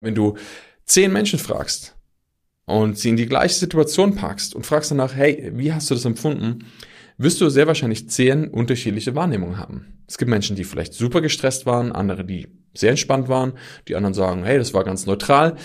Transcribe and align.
Wenn 0.00 0.14
du 0.14 0.36
zehn 0.84 1.12
Menschen 1.12 1.38
fragst 1.38 1.96
und 2.66 2.98
sie 2.98 3.08
in 3.08 3.16
die 3.16 3.26
gleiche 3.26 3.54
Situation 3.54 4.14
packst 4.14 4.54
und 4.54 4.64
fragst 4.64 4.90
danach, 4.90 5.14
hey, 5.14 5.52
wie 5.54 5.72
hast 5.72 5.90
du 5.90 5.94
das 5.94 6.04
empfunden, 6.04 6.64
wirst 7.16 7.40
du 7.40 7.48
sehr 7.48 7.66
wahrscheinlich 7.66 8.08
zehn 8.08 8.46
unterschiedliche 8.48 9.16
Wahrnehmungen 9.16 9.58
haben. 9.58 10.04
Es 10.06 10.18
gibt 10.18 10.30
Menschen, 10.30 10.54
die 10.54 10.64
vielleicht 10.64 10.94
super 10.94 11.20
gestresst 11.20 11.66
waren, 11.66 11.90
andere, 11.92 12.24
die 12.24 12.46
sehr 12.74 12.90
entspannt 12.90 13.28
waren, 13.28 13.54
die 13.88 13.96
anderen 13.96 14.14
sagen, 14.14 14.44
hey, 14.44 14.56
das 14.56 14.72
war 14.72 14.84
ganz 14.84 15.04
neutral. 15.06 15.56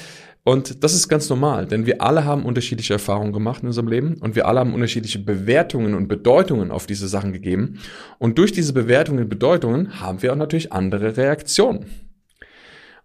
Und 0.46 0.84
das 0.84 0.94
ist 0.94 1.08
ganz 1.08 1.30
normal, 1.30 1.68
denn 1.68 1.86
wir 1.86 2.02
alle 2.02 2.26
haben 2.26 2.44
unterschiedliche 2.44 2.94
Erfahrungen 2.94 3.32
gemacht 3.32 3.62
in 3.62 3.68
unserem 3.68 3.88
Leben 3.88 4.16
und 4.16 4.36
wir 4.36 4.46
alle 4.46 4.60
haben 4.60 4.74
unterschiedliche 4.74 5.20
Bewertungen 5.20 5.94
und 5.94 6.10
Bedeutungen 6.10 6.70
auf 6.70 6.86
diese 6.86 7.08
Sachen 7.08 7.32
gegeben. 7.32 7.80
Und 8.18 8.38
durch 8.38 8.52
diese 8.52 8.74
Bewertungen 8.74 9.24
und 9.24 9.30
Bedeutungen 9.30 10.02
haben 10.02 10.22
wir 10.22 10.34
auch 10.34 10.38
natürlich 10.38 10.74
andere 10.74 11.16
Reaktionen. 11.16 11.86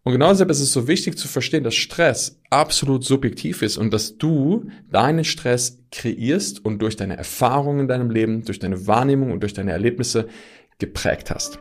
Und 0.04 0.12
genau 0.12 0.30
deshalb 0.30 0.50
ist 0.50 0.60
es 0.60 0.72
so 0.72 0.88
wichtig 0.88 1.18
zu 1.18 1.28
verstehen, 1.28 1.64
dass 1.64 1.74
Stress 1.74 2.40
absolut 2.50 3.04
subjektiv 3.04 3.62
ist 3.62 3.77
und 3.77 3.92
dass 3.92 4.16
du 4.16 4.70
deinen 4.90 5.24
Stress 5.24 5.82
kreierst 5.90 6.64
und 6.64 6.80
durch 6.80 6.96
deine 6.96 7.16
Erfahrungen 7.16 7.80
in 7.80 7.88
deinem 7.88 8.10
Leben, 8.10 8.45
durch 8.45 8.59
deine 8.59 8.87
Wahrnehmung 8.87 9.32
und 9.32 9.40
durch 9.40 9.54
deine 9.54 9.73
Erlebnisse 9.73 10.28
geprägt 10.78 11.30
hast. 11.30 11.59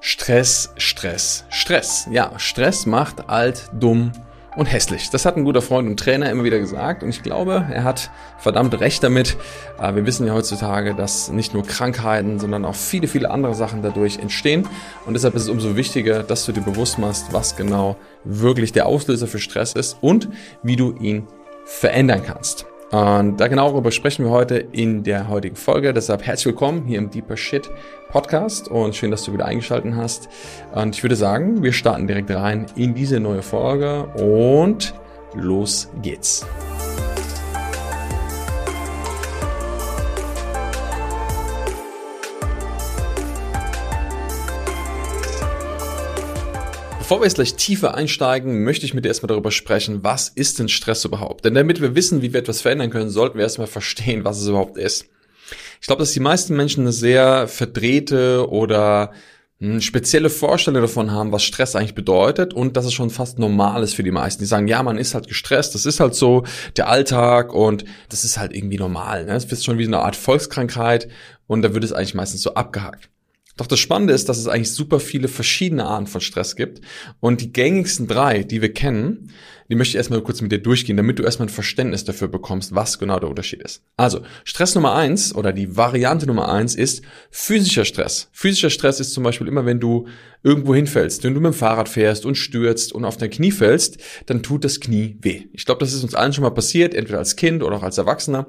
Stress, 0.00 0.72
Stress, 0.76 1.44
Stress. 1.50 2.08
Ja, 2.10 2.38
Stress 2.38 2.86
macht 2.86 3.28
alt, 3.28 3.68
dumm 3.78 4.12
und 4.56 4.66
hässlich. 4.66 5.10
Das 5.10 5.24
hat 5.24 5.36
ein 5.36 5.44
guter 5.44 5.62
Freund 5.62 5.88
und 5.88 5.98
Trainer 5.98 6.30
immer 6.30 6.44
wieder 6.44 6.58
gesagt 6.58 7.02
und 7.02 7.08
ich 7.08 7.22
glaube, 7.22 7.66
er 7.70 7.84
hat 7.84 8.10
verdammt 8.38 8.78
recht 8.80 9.02
damit. 9.02 9.36
Äh, 9.80 9.94
wir 9.94 10.06
wissen 10.06 10.26
ja 10.26 10.34
heutzutage, 10.34 10.94
dass 10.94 11.30
nicht 11.30 11.54
nur 11.54 11.64
Krankheiten, 11.64 12.38
sondern 12.38 12.64
auch 12.64 12.74
viele, 12.74 13.08
viele 13.08 13.30
andere 13.30 13.54
Sachen 13.54 13.82
dadurch 13.82 14.18
entstehen 14.18 14.68
und 15.06 15.14
deshalb 15.14 15.34
ist 15.34 15.42
es 15.42 15.48
umso 15.48 15.76
wichtiger, 15.76 16.22
dass 16.22 16.44
du 16.46 16.52
dir 16.52 16.62
bewusst 16.62 16.98
machst, 16.98 17.32
was 17.32 17.56
genau 17.56 17.96
wirklich 18.24 18.72
der 18.72 18.86
Auslöser 18.86 19.26
für 19.26 19.38
Stress 19.38 19.72
ist 19.72 19.96
und 20.00 20.28
wie 20.62 20.76
du 20.76 20.94
ihn 21.00 21.26
verändern 21.64 22.22
kannst. 22.24 22.66
Und 22.92 23.38
da 23.38 23.48
genau 23.48 23.70
darüber 23.70 23.90
sprechen 23.90 24.26
wir 24.26 24.30
heute 24.30 24.56
in 24.58 25.02
der 25.02 25.28
heutigen 25.28 25.56
Folge. 25.56 25.94
Deshalb 25.94 26.26
herzlich 26.26 26.46
willkommen 26.46 26.84
hier 26.84 26.98
im 26.98 27.08
Deeper 27.08 27.38
Shit 27.38 27.70
Podcast 28.10 28.68
und 28.68 28.94
schön, 28.94 29.10
dass 29.10 29.24
du 29.24 29.32
wieder 29.32 29.46
eingeschaltet 29.46 29.94
hast. 29.96 30.28
Und 30.74 30.94
ich 30.94 31.02
würde 31.02 31.16
sagen, 31.16 31.62
wir 31.62 31.72
starten 31.72 32.06
direkt 32.06 32.30
rein 32.30 32.66
in 32.76 32.94
diese 32.94 33.18
neue 33.18 33.40
Folge 33.40 34.04
und 34.18 34.92
los 35.34 35.88
geht's. 36.02 36.46
Bevor 47.12 47.20
wir 47.20 47.26
jetzt 47.26 47.34
gleich 47.34 47.56
tiefer 47.56 47.94
einsteigen, 47.94 48.64
möchte 48.64 48.86
ich 48.86 48.94
mit 48.94 49.04
dir 49.04 49.08
erstmal 49.08 49.28
darüber 49.28 49.50
sprechen, 49.50 50.02
was 50.02 50.30
ist 50.30 50.58
denn 50.58 50.70
Stress 50.70 51.04
überhaupt? 51.04 51.44
Denn 51.44 51.52
damit 51.52 51.82
wir 51.82 51.94
wissen, 51.94 52.22
wie 52.22 52.32
wir 52.32 52.40
etwas 52.40 52.62
verändern 52.62 52.88
können, 52.88 53.10
sollten 53.10 53.36
wir 53.36 53.42
erstmal 53.42 53.66
verstehen, 53.66 54.24
was 54.24 54.40
es 54.40 54.48
überhaupt 54.48 54.78
ist. 54.78 55.04
Ich 55.82 55.88
glaube, 55.88 56.00
dass 56.00 56.12
die 56.12 56.20
meisten 56.20 56.56
Menschen 56.56 56.84
eine 56.84 56.92
sehr 56.92 57.48
verdrehte 57.48 58.48
oder 58.48 59.12
hm, 59.60 59.82
spezielle 59.82 60.30
Vorstellung 60.30 60.80
davon 60.80 61.10
haben, 61.10 61.32
was 61.32 61.42
Stress 61.42 61.76
eigentlich 61.76 61.94
bedeutet 61.94 62.54
und 62.54 62.78
dass 62.78 62.86
es 62.86 62.94
schon 62.94 63.10
fast 63.10 63.38
normal 63.38 63.82
ist 63.82 63.92
für 63.92 64.04
die 64.04 64.10
meisten. 64.10 64.42
Die 64.42 64.46
sagen, 64.46 64.66
ja, 64.66 64.82
man 64.82 64.96
ist 64.96 65.12
halt 65.12 65.28
gestresst, 65.28 65.74
das 65.74 65.84
ist 65.84 66.00
halt 66.00 66.14
so 66.14 66.44
der 66.78 66.88
Alltag 66.88 67.52
und 67.52 67.84
das 68.08 68.24
ist 68.24 68.38
halt 68.38 68.56
irgendwie 68.56 68.78
normal. 68.78 69.26
Ne? 69.26 69.34
Das 69.34 69.44
ist 69.44 69.66
schon 69.66 69.76
wie 69.76 69.86
eine 69.86 69.98
Art 69.98 70.16
Volkskrankheit 70.16 71.08
und 71.46 71.60
da 71.60 71.74
wird 71.74 71.84
es 71.84 71.92
eigentlich 71.92 72.14
meistens 72.14 72.40
so 72.40 72.54
abgehakt. 72.54 73.11
Doch 73.56 73.66
das 73.66 73.78
Spannende 73.78 74.14
ist, 74.14 74.28
dass 74.28 74.38
es 74.38 74.48
eigentlich 74.48 74.72
super 74.72 74.98
viele 74.98 75.28
verschiedene 75.28 75.84
Arten 75.84 76.06
von 76.06 76.20
Stress 76.20 76.56
gibt. 76.56 76.80
Und 77.20 77.40
die 77.40 77.52
gängigsten 77.52 78.06
drei, 78.08 78.42
die 78.42 78.62
wir 78.62 78.72
kennen, 78.72 79.30
die 79.72 79.76
möchte 79.76 79.92
ich 79.92 79.96
erstmal 79.96 80.20
kurz 80.20 80.42
mit 80.42 80.52
dir 80.52 80.58
durchgehen, 80.58 80.98
damit 80.98 81.18
du 81.18 81.22
erstmal 81.22 81.48
ein 81.48 81.50
Verständnis 81.50 82.04
dafür 82.04 82.28
bekommst, 82.28 82.74
was 82.74 82.98
genau 82.98 83.18
der 83.18 83.30
Unterschied 83.30 83.62
ist. 83.62 83.82
Also, 83.96 84.20
Stress 84.44 84.74
Nummer 84.74 84.94
eins 84.94 85.34
oder 85.34 85.54
die 85.54 85.78
Variante 85.78 86.26
Nummer 86.26 86.52
eins 86.52 86.74
ist 86.74 87.02
physischer 87.30 87.86
Stress. 87.86 88.28
Physischer 88.32 88.68
Stress 88.68 89.00
ist 89.00 89.14
zum 89.14 89.24
Beispiel 89.24 89.48
immer, 89.48 89.64
wenn 89.64 89.80
du 89.80 90.08
irgendwo 90.42 90.74
hinfällst, 90.74 91.24
wenn 91.24 91.32
du 91.32 91.40
mit 91.40 91.54
dem 91.54 91.56
Fahrrad 91.56 91.88
fährst 91.88 92.26
und 92.26 92.34
stürzt 92.34 92.92
und 92.92 93.06
auf 93.06 93.16
dein 93.16 93.30
Knie 93.30 93.50
fällst, 93.50 93.96
dann 94.26 94.42
tut 94.42 94.62
das 94.64 94.78
Knie 94.78 95.16
weh. 95.22 95.44
Ich 95.54 95.64
glaube, 95.64 95.80
das 95.80 95.94
ist 95.94 96.04
uns 96.04 96.14
allen 96.14 96.34
schon 96.34 96.44
mal 96.44 96.50
passiert, 96.50 96.94
entweder 96.94 97.20
als 97.20 97.36
Kind 97.36 97.62
oder 97.62 97.78
auch 97.78 97.82
als 97.82 97.96
Erwachsener. 97.96 98.46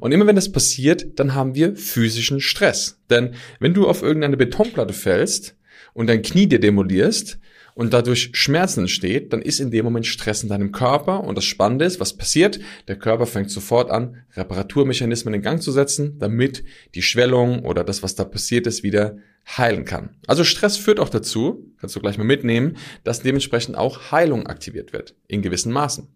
Und 0.00 0.10
immer 0.10 0.26
wenn 0.26 0.34
das 0.34 0.50
passiert, 0.50 1.20
dann 1.20 1.36
haben 1.36 1.54
wir 1.54 1.76
physischen 1.76 2.40
Stress. 2.40 2.98
Denn 3.10 3.36
wenn 3.60 3.74
du 3.74 3.86
auf 3.86 4.02
irgendeine 4.02 4.36
Betonplatte 4.36 4.92
fällst 4.92 5.54
und 5.92 6.08
dein 6.08 6.22
Knie 6.22 6.48
dir 6.48 6.58
demolierst, 6.58 7.38
und 7.74 7.92
dadurch 7.92 8.30
Schmerzen 8.32 8.80
entsteht, 8.80 9.32
dann 9.32 9.42
ist 9.42 9.60
in 9.60 9.70
dem 9.70 9.84
Moment 9.84 10.06
Stress 10.06 10.42
in 10.42 10.48
deinem 10.48 10.72
Körper 10.72 11.24
und 11.24 11.36
das 11.36 11.44
Spannende 11.44 11.84
ist, 11.84 12.00
was 12.00 12.16
passiert? 12.16 12.60
Der 12.88 12.96
Körper 12.96 13.26
fängt 13.26 13.50
sofort 13.50 13.90
an, 13.90 14.24
Reparaturmechanismen 14.34 15.34
in 15.34 15.42
Gang 15.42 15.60
zu 15.60 15.72
setzen, 15.72 16.18
damit 16.18 16.64
die 16.94 17.02
Schwellung 17.02 17.64
oder 17.64 17.84
das, 17.84 18.02
was 18.02 18.14
da 18.14 18.24
passiert 18.24 18.66
ist, 18.66 18.82
wieder 18.82 19.18
heilen 19.46 19.84
kann. 19.84 20.16
Also 20.26 20.44
Stress 20.44 20.76
führt 20.76 21.00
auch 21.00 21.10
dazu, 21.10 21.72
kannst 21.78 21.94
du 21.96 22.00
gleich 22.00 22.16
mal 22.16 22.24
mitnehmen, 22.24 22.76
dass 23.02 23.22
dementsprechend 23.22 23.76
auch 23.76 24.10
Heilung 24.10 24.46
aktiviert 24.46 24.92
wird, 24.92 25.14
in 25.26 25.42
gewissen 25.42 25.72
Maßen. 25.72 26.08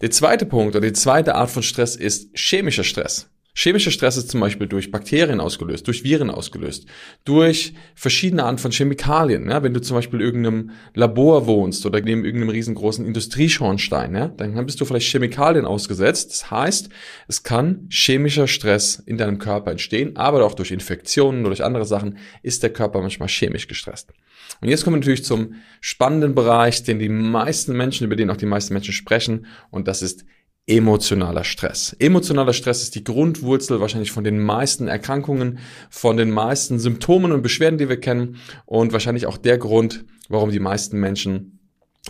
Der 0.00 0.10
zweite 0.10 0.46
Punkt 0.46 0.76
oder 0.76 0.86
die 0.86 0.94
zweite 0.94 1.34
Art 1.34 1.50
von 1.50 1.62
Stress 1.62 1.96
ist 1.96 2.36
chemischer 2.38 2.84
Stress. 2.84 3.28
Chemischer 3.60 3.90
Stress 3.90 4.16
ist 4.16 4.30
zum 4.30 4.38
Beispiel 4.38 4.68
durch 4.68 4.92
Bakterien 4.92 5.40
ausgelöst, 5.40 5.88
durch 5.88 6.04
Viren 6.04 6.30
ausgelöst, 6.30 6.86
durch 7.24 7.74
verschiedene 7.96 8.44
Arten 8.44 8.58
von 8.58 8.70
Chemikalien. 8.70 9.50
Ja, 9.50 9.64
wenn 9.64 9.74
du 9.74 9.80
zum 9.80 9.96
Beispiel 9.96 10.20
in 10.20 10.26
irgendeinem 10.26 10.70
Labor 10.94 11.48
wohnst 11.48 11.84
oder 11.84 12.00
neben 12.00 12.24
irgendeinem 12.24 12.50
riesengroßen 12.50 13.04
Industrieschornstein, 13.04 14.14
ja, 14.14 14.28
dann 14.28 14.64
bist 14.64 14.80
du 14.80 14.84
vielleicht 14.84 15.10
Chemikalien 15.10 15.64
ausgesetzt. 15.64 16.30
Das 16.30 16.50
heißt, 16.52 16.88
es 17.26 17.42
kann 17.42 17.88
chemischer 17.90 18.46
Stress 18.46 19.02
in 19.04 19.18
deinem 19.18 19.40
Körper 19.40 19.72
entstehen, 19.72 20.16
aber 20.16 20.44
auch 20.44 20.54
durch 20.54 20.70
Infektionen 20.70 21.40
oder 21.40 21.48
durch 21.48 21.64
andere 21.64 21.84
Sachen 21.84 22.16
ist 22.44 22.62
der 22.62 22.72
Körper 22.72 23.00
manchmal 23.00 23.28
chemisch 23.28 23.66
gestresst. 23.66 24.12
Und 24.60 24.68
jetzt 24.68 24.84
kommen 24.84 24.94
wir 24.94 25.00
natürlich 25.00 25.24
zum 25.24 25.54
spannenden 25.80 26.36
Bereich, 26.36 26.84
den 26.84 27.00
die 27.00 27.08
meisten 27.08 27.76
Menschen, 27.76 28.04
über 28.04 28.14
den 28.14 28.30
auch 28.30 28.36
die 28.36 28.46
meisten 28.46 28.72
Menschen 28.72 28.94
sprechen, 28.94 29.46
und 29.70 29.88
das 29.88 30.00
ist 30.00 30.24
emotionaler 30.68 31.44
Stress. 31.44 31.96
Emotionaler 31.98 32.52
Stress 32.52 32.82
ist 32.82 32.94
die 32.94 33.02
Grundwurzel 33.02 33.80
wahrscheinlich 33.80 34.12
von 34.12 34.22
den 34.22 34.38
meisten 34.38 34.86
Erkrankungen, 34.86 35.58
von 35.90 36.16
den 36.16 36.30
meisten 36.30 36.78
Symptomen 36.78 37.32
und 37.32 37.42
Beschwerden, 37.42 37.78
die 37.78 37.88
wir 37.88 37.98
kennen 37.98 38.36
und 38.66 38.92
wahrscheinlich 38.92 39.26
auch 39.26 39.38
der 39.38 39.58
Grund, 39.58 40.04
warum 40.28 40.50
die 40.50 40.60
meisten 40.60 41.00
Menschen 41.00 41.57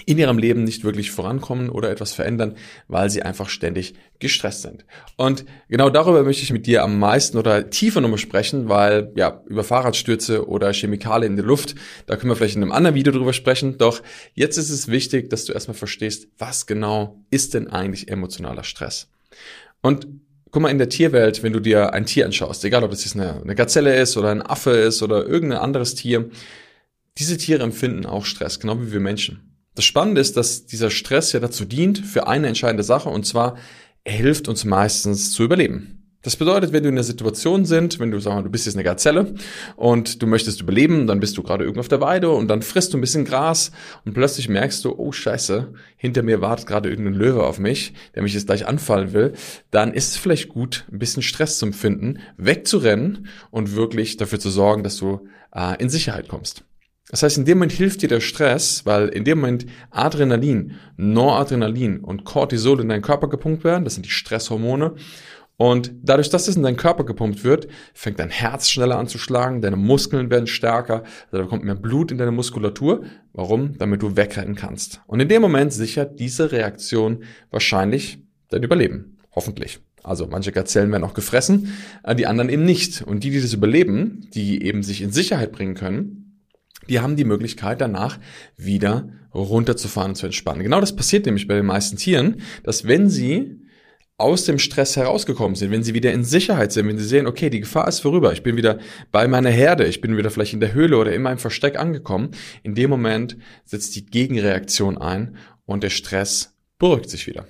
in 0.07 0.19
ihrem 0.19 0.39
Leben 0.39 0.65
nicht 0.65 0.85
wirklich 0.85 1.11
vorankommen 1.11 1.71
oder 1.71 1.91
etwas 1.91 2.13
verändern, 2.13 2.57
weil 2.89 3.11
sie 3.11 3.23
einfach 3.23 3.49
ständig 3.49 3.95
gestresst 4.19 4.63
sind. 4.63 4.85
Und 5.17 5.45
genau 5.69 5.91
darüber 5.91 6.23
möchte 6.23 6.43
ich 6.43 6.53
mit 6.53 6.67
dir 6.67 6.83
am 6.83 6.99
meisten 6.99 7.39
oder 7.39 7.71
tiefer 7.71 8.01
nochmal 8.01 8.19
sprechen, 8.19 8.69
weil 8.69 9.13
ja, 9.17 9.43
über 9.47 9.65
Fahrradstürze 9.65 10.49
oder 10.49 10.73
Chemikalien 10.73 11.33
in 11.33 11.37
der 11.37 11.47
Luft, 11.47 11.75
da 12.07 12.17
können 12.17 12.31
wir 12.31 12.37
vielleicht 12.37 12.57
in 12.57 12.63
einem 12.63 12.73
anderen 12.73 12.95
Video 12.97 13.13
drüber 13.13 13.33
sprechen. 13.33 13.79
Doch 13.79 14.03
jetzt 14.35 14.57
ist 14.57 14.71
es 14.71 14.89
wichtig, 14.89 15.31
dass 15.31 15.45
du 15.45 15.53
erstmal 15.53 15.77
verstehst, 15.77 16.29
was 16.39 16.67
genau 16.67 17.23
ist 17.31 17.55
denn 17.55 17.69
eigentlich 17.69 18.09
emotionaler 18.09 18.65
Stress? 18.65 19.09
Und 19.81 20.07
guck 20.51 20.63
mal 20.63 20.71
in 20.71 20.79
der 20.79 20.89
Tierwelt, 20.89 21.43
wenn 21.43 21.53
du 21.53 21.61
dir 21.61 21.93
ein 21.93 22.07
Tier 22.07 22.27
anschaust, 22.27 22.65
egal 22.65 22.85
ob 22.85 22.91
das 22.91 23.05
jetzt 23.05 23.17
eine, 23.17 23.43
eine 23.43 23.55
Gazelle 23.55 23.97
ist 24.01 24.17
oder 24.17 24.31
ein 24.31 24.43
Affe 24.43 24.71
ist 24.71 25.03
oder 25.03 25.27
irgendein 25.27 25.61
anderes 25.61 25.95
Tier, 25.95 26.31
diese 27.19 27.37
Tiere 27.37 27.63
empfinden 27.63 28.07
auch 28.07 28.25
Stress, 28.25 28.61
genau 28.61 28.81
wie 28.81 28.93
wir 28.93 29.01
Menschen. 29.01 29.48
Das 29.79 29.85
Spannende 29.85 30.21
ist, 30.21 30.37
dass 30.37 30.67
dieser 30.67 30.91
Stress 30.91 31.31
ja 31.31 31.39
dazu 31.39 31.65
dient 31.65 31.99
für 32.01 32.27
eine 32.27 32.49
entscheidende 32.49 32.83
Sache 32.83 33.11
und 33.11 33.25
zwar, 33.25 33.57
er 34.03 34.13
hilft 34.13 34.49
uns 34.49 34.65
meistens 34.65 35.31
zu 35.31 35.45
überleben. 35.45 36.03
Das 36.23 36.35
bedeutet, 36.35 36.73
wenn 36.73 36.83
du 36.83 36.89
in 36.89 36.97
einer 36.97 37.05
Situation 37.05 37.65
sind, 37.65 38.01
wenn 38.01 38.11
du 38.11 38.19
sagen, 38.19 38.43
du 38.43 38.51
bist 38.51 38.67
jetzt 38.67 38.75
eine 38.75 38.83
Gazelle 38.83 39.35
und 39.77 40.21
du 40.21 40.27
möchtest 40.27 40.61
überleben, 40.61 41.07
dann 41.07 41.21
bist 41.21 41.39
du 41.39 41.45
gerade 41.45 41.63
irgendwo 41.63 41.79
auf 41.79 41.87
der 41.87 42.01
Weide 42.01 42.31
und 42.31 42.49
dann 42.49 42.63
frisst 42.63 42.93
du 42.93 42.99
ein 42.99 43.01
bisschen 43.01 43.25
Gras 43.25 43.71
und 44.05 44.15
plötzlich 44.15 44.49
merkst 44.49 44.85
du, 44.85 44.99
oh 44.99 45.13
Scheiße, 45.13 45.73
hinter 45.97 46.25
mir 46.25 46.41
wartet 46.41 46.67
gerade 46.67 46.91
irgendein 46.91 47.15
Löwe 47.15 47.45
auf 47.45 47.61
mich, 47.61 47.93
der 48.17 48.25
mich 48.25 48.35
jetzt 48.35 48.47
gleich 48.47 48.67
anfallen 48.67 49.13
will, 49.13 49.35
dann 49.71 49.95
ist 49.95 50.09
es 50.09 50.17
vielleicht 50.17 50.49
gut, 50.49 50.87
ein 50.91 50.99
bisschen 50.99 51.23
Stress 51.23 51.61
zu 51.61 51.67
empfinden, 51.67 52.19
wegzurennen 52.37 53.29
und 53.53 53.77
wirklich 53.77 54.17
dafür 54.17 54.41
zu 54.41 54.51
sorgen, 54.51 54.83
dass 54.83 54.97
du 54.97 55.29
äh, 55.55 55.81
in 55.81 55.89
Sicherheit 55.89 56.27
kommst. 56.27 56.65
Das 57.11 57.23
heißt, 57.23 57.39
in 57.39 57.45
dem 57.47 57.59
Moment 57.59 57.73
hilft 57.73 58.03
dir 58.03 58.09
der 58.09 58.21
Stress, 58.21 58.85
weil 58.85 59.09
in 59.09 59.25
dem 59.25 59.39
Moment 59.39 59.67
Adrenalin, 59.91 60.73
Noradrenalin 60.97 62.01
und 62.01 62.25
Cortisol 62.25 62.81
in 62.81 62.89
deinen 62.89 63.03
Körper 63.03 63.29
gepumpt 63.29 63.65
werden. 63.65 63.85
Das 63.85 63.95
sind 63.95 64.05
die 64.05 64.11
Stresshormone. 64.11 64.95
Und 65.57 65.93
dadurch, 66.05 66.31
dass 66.31 66.47
es 66.47 66.57
in 66.57 66.63
deinen 66.63 66.77
Körper 66.77 67.05
gepumpt 67.05 67.43
wird, 67.43 67.67
fängt 67.93 68.21
dein 68.21 68.31
Herz 68.31 68.71
schneller 68.71 68.97
an 68.97 69.09
zu 69.09 69.19
schlagen, 69.19 69.61
deine 69.61 69.77
Muskeln 69.77 70.31
werden 70.31 70.47
stärker, 70.47 71.03
da 71.33 71.43
kommt 71.45 71.65
mehr 71.65 71.75
Blut 71.75 72.13
in 72.13 72.19
deine 72.19 72.31
Muskulatur. 72.31 73.03
Warum? 73.33 73.77
Damit 73.77 74.03
du 74.03 74.17
wegrennen 74.17 74.55
kannst. 74.55 75.01
Und 75.09 75.19
in 75.19 75.29
dem 75.29 75.43
Moment 75.43 75.73
sichert 75.73 76.21
diese 76.21 76.53
Reaktion 76.53 77.25
wahrscheinlich 77.51 78.23
dein 78.51 78.63
Überleben. 78.63 79.19
Hoffentlich. 79.33 79.81
Also 80.05 80.29
manche 80.29 80.53
Gazellen 80.53 80.93
werden 80.93 81.03
auch 81.03 81.15
gefressen, 81.15 81.73
äh, 82.05 82.15
die 82.15 82.27
anderen 82.27 82.51
eben 82.51 82.65
nicht. 82.65 83.03
Und 83.03 83.25
die, 83.25 83.31
die 83.31 83.41
das 83.41 83.53
überleben, 83.53 84.29
die 84.33 84.63
eben 84.63 84.85
sich 84.85 85.03
in 85.03 85.11
Sicherheit 85.11 85.51
bringen 85.51 85.75
können, 85.75 86.28
die 86.89 87.01
haben 87.01 87.17
die 87.17 87.25
Möglichkeit 87.25 87.81
danach 87.81 88.19
wieder 88.57 89.09
runterzufahren 89.35 90.13
und 90.13 90.17
zu 90.17 90.27
entspannen. 90.27 90.63
Genau 90.63 90.81
das 90.81 90.97
passiert 90.97 91.27
nämlich 91.27 91.47
bei 91.47 91.55
den 91.55 91.67
meisten 91.67 91.97
Tieren, 91.97 92.41
dass 92.63 92.87
wenn 92.87 93.09
sie 93.09 93.61
aus 94.17 94.45
dem 94.45 94.59
Stress 94.59 94.97
herausgekommen 94.97 95.55
sind, 95.55 95.71
wenn 95.71 95.85
sie 95.85 95.95
wieder 95.95 96.13
in 96.13 96.25
Sicherheit 96.25 96.73
sind, 96.73 96.89
wenn 96.89 96.99
sie 96.99 97.05
sehen, 97.05 97.29
okay, 97.29 97.51
die 97.51 97.61
Gefahr 97.61 97.87
ist 97.87 98.01
vorüber, 98.01 98.33
ich 98.33 98.43
bin 98.43 98.57
wieder 98.57 98.81
bei 99.13 99.29
meiner 99.29 99.51
Herde, 99.51 99.87
ich 99.87 100.01
bin 100.01 100.17
wieder 100.17 100.31
vielleicht 100.31 100.55
in 100.55 100.61
der 100.61 100.75
Höhle 100.75 100.99
oder 100.99 101.15
in 101.15 101.23
meinem 101.23 101.39
Versteck 101.39 101.79
angekommen, 101.79 102.33
in 102.65 102.75
dem 102.75 102.91
Moment 102.91 103.37
setzt 103.65 103.95
die 103.95 104.07
Gegenreaktion 104.07 104.99
ein 104.99 105.37
und 105.67 105.85
der 105.85 105.91
Stress 105.91 106.57
beruhigt 106.79 107.11
sich 107.11 107.29
wieder. 107.29 107.47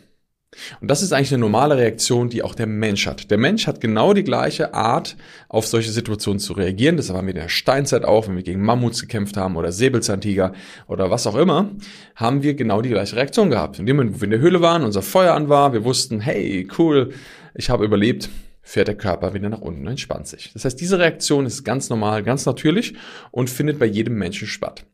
Und 0.81 0.91
das 0.91 1.03
ist 1.03 1.13
eigentlich 1.13 1.33
eine 1.33 1.41
normale 1.41 1.77
Reaktion, 1.77 2.31
die 2.31 2.43
auch 2.43 2.55
der 2.55 2.67
Mensch 2.67 3.07
hat. 3.07 3.31
Der 3.31 3.37
Mensch 3.37 3.67
hat 3.67 3.81
genau 3.81 4.15
die 4.15 4.25
gleiche 4.25 4.73
Art, 4.73 5.17
auf 5.49 5.67
solche 5.67 5.91
Situationen 5.91 6.41
zu 6.41 6.55
reagieren. 6.55 6.97
Das 6.97 7.11
haben 7.11 7.27
wir 7.27 7.35
in 7.35 7.41
der 7.41 7.51
Steinzeit 7.51 8.05
auch, 8.05 8.29
wenn 8.29 8.37
wir 8.37 8.43
gegen 8.43 8.63
Mammuts 8.63 9.03
gekämpft 9.03 9.37
haben 9.37 9.57
oder 9.57 9.73
Säbelzahntiger 9.73 10.55
oder 10.87 11.11
was 11.11 11.27
auch 11.27 11.37
immer, 11.37 11.71
haben 12.17 12.43
wir 12.43 12.55
genau 12.55 12.81
die 12.81 12.89
gleiche 12.89 13.17
Reaktion 13.17 13.51
gehabt. 13.51 13.79
In 13.79 13.87
dem 13.87 13.97
Moment, 13.97 14.17
wo 14.17 14.21
wir 14.21 14.25
in 14.25 14.31
der 14.31 14.41
Höhle 14.41 14.63
waren, 14.63 14.85
unser 14.85 15.03
Feuer 15.03 15.35
an 15.35 15.49
war, 15.49 15.75
wir 15.75 15.85
wussten, 15.85 16.21
hey, 16.21 16.67
cool, 16.79 17.13
ich 17.55 17.69
habe 17.69 17.85
überlebt, 17.85 18.31
fährt 18.63 18.89
der 18.89 18.97
Körper 18.97 19.35
wieder 19.35 19.51
nach 19.51 19.61
unten 19.61 19.83
und 19.83 19.89
entspannt 19.89 20.29
sich. 20.29 20.53
Das 20.55 20.65
heißt, 20.65 20.81
diese 20.81 20.99
Reaktion 20.99 21.45
ist 21.45 21.65
ganz 21.65 21.91
normal, 21.91 22.23
ganz 22.23 22.47
natürlich 22.47 22.95
und 23.31 23.51
findet 23.51 23.79
bei 23.79 23.87
jedem 23.87 24.15
Menschen 24.15 24.49
statt. 24.49 24.85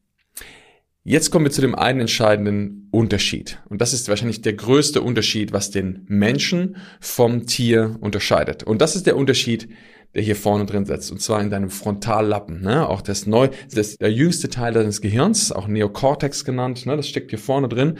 Jetzt 1.07 1.31
kommen 1.31 1.45
wir 1.45 1.53
zu 1.53 1.61
dem 1.61 1.75
einen 1.75 2.01
entscheidenden 2.01 2.89
Unterschied. 2.91 3.59
Und 3.69 3.83
das 3.83 3.93
ist 3.93 4.09
wahrscheinlich 4.09 4.41
der 4.41 4.55
größte 4.55 5.03
Unterschied, 5.03 5.53
was 5.53 5.71
den 5.71 6.07
Menschen 6.09 6.77
vom 6.99 7.45
Tier 7.45 7.99
unterscheidet. 8.01 8.63
Und 8.63 8.81
das 8.81 8.97
ist 8.97 9.07
der 9.07 9.19
Unterschied, 9.19 9.69
der 10.15 10.23
hier 10.23 10.35
vorne 10.35 10.65
drin 10.65 10.87
setzt. 10.87 11.13
Und 11.13 11.21
zwar 11.21 11.43
in 11.43 11.51
deinem 11.51 11.69
Frontallappen. 11.69 12.63
Ne? 12.63 12.89
Auch 12.89 13.03
das 13.03 13.27
neu, 13.27 13.51
das 13.75 13.99
der 13.99 14.13
jüngste 14.13 14.49
Teil 14.49 14.73
deines 14.73 15.03
Gehirns, 15.03 15.53
auch 15.53 15.69
Neocortex 15.69 16.47
genannt. 16.47 16.87
Ne? 16.87 16.97
Das 16.97 17.07
steckt 17.07 17.29
hier 17.29 17.39
vorne 17.39 17.69
drin. 17.69 17.99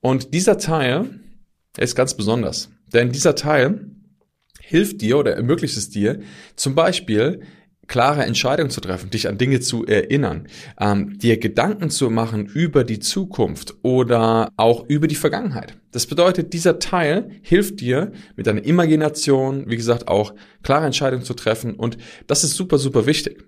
Und 0.00 0.32
dieser 0.32 0.56
Teil 0.56 1.20
ist 1.76 1.96
ganz 1.96 2.14
besonders. 2.14 2.70
Denn 2.94 3.12
dieser 3.12 3.34
Teil 3.34 3.90
hilft 4.58 5.02
dir 5.02 5.18
oder 5.18 5.34
ermöglicht 5.36 5.76
es 5.76 5.90
dir, 5.90 6.20
zum 6.56 6.74
Beispiel 6.74 7.42
klare 7.88 8.24
Entscheidungen 8.24 8.70
zu 8.70 8.80
treffen, 8.80 9.10
dich 9.10 9.28
an 9.28 9.38
Dinge 9.38 9.60
zu 9.60 9.84
erinnern, 9.86 10.46
ähm, 10.78 11.18
dir 11.18 11.38
Gedanken 11.38 11.90
zu 11.90 12.10
machen 12.10 12.46
über 12.46 12.84
die 12.84 13.00
Zukunft 13.00 13.74
oder 13.82 14.52
auch 14.56 14.84
über 14.88 15.08
die 15.08 15.14
Vergangenheit. 15.14 15.76
Das 15.90 16.06
bedeutet, 16.06 16.52
dieser 16.52 16.78
Teil 16.78 17.30
hilft 17.42 17.80
dir 17.80 18.12
mit 18.36 18.46
deiner 18.46 18.64
Imagination, 18.64 19.64
wie 19.68 19.76
gesagt, 19.76 20.06
auch 20.06 20.34
klare 20.62 20.86
Entscheidungen 20.86 21.24
zu 21.24 21.34
treffen 21.34 21.74
und 21.74 21.98
das 22.26 22.44
ist 22.44 22.54
super, 22.54 22.78
super 22.78 23.06
wichtig 23.06 23.44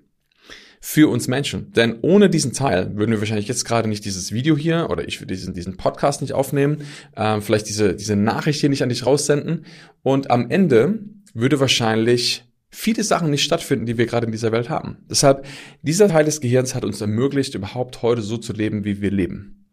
für 0.80 1.10
uns 1.10 1.28
Menschen. 1.28 1.72
Denn 1.72 1.98
ohne 2.00 2.30
diesen 2.30 2.54
Teil 2.54 2.96
würden 2.96 3.10
wir 3.12 3.20
wahrscheinlich 3.20 3.48
jetzt 3.48 3.66
gerade 3.66 3.88
nicht 3.88 4.06
dieses 4.06 4.32
Video 4.32 4.56
hier 4.56 4.88
oder 4.88 5.06
ich 5.06 5.20
würde 5.20 5.34
diesen, 5.34 5.52
diesen 5.52 5.76
Podcast 5.76 6.22
nicht 6.22 6.32
aufnehmen, 6.32 6.84
äh, 7.14 7.40
vielleicht 7.42 7.68
diese, 7.68 7.94
diese 7.94 8.16
Nachricht 8.16 8.60
hier 8.60 8.70
nicht 8.70 8.82
an 8.82 8.88
dich 8.88 9.04
raussenden 9.04 9.66
und 10.02 10.30
am 10.30 10.48
Ende 10.48 11.00
würde 11.34 11.60
wahrscheinlich 11.60 12.49
viele 12.70 13.02
Sachen 13.02 13.30
nicht 13.30 13.42
stattfinden, 13.42 13.86
die 13.86 13.98
wir 13.98 14.06
gerade 14.06 14.26
in 14.26 14.32
dieser 14.32 14.52
Welt 14.52 14.70
haben. 14.70 14.98
Deshalb, 15.08 15.44
dieser 15.82 16.08
Teil 16.08 16.24
des 16.24 16.40
Gehirns 16.40 16.74
hat 16.74 16.84
uns 16.84 17.00
ermöglicht, 17.00 17.54
überhaupt 17.54 18.02
heute 18.02 18.22
so 18.22 18.36
zu 18.36 18.52
leben, 18.52 18.84
wie 18.84 19.00
wir 19.00 19.10
leben. 19.10 19.66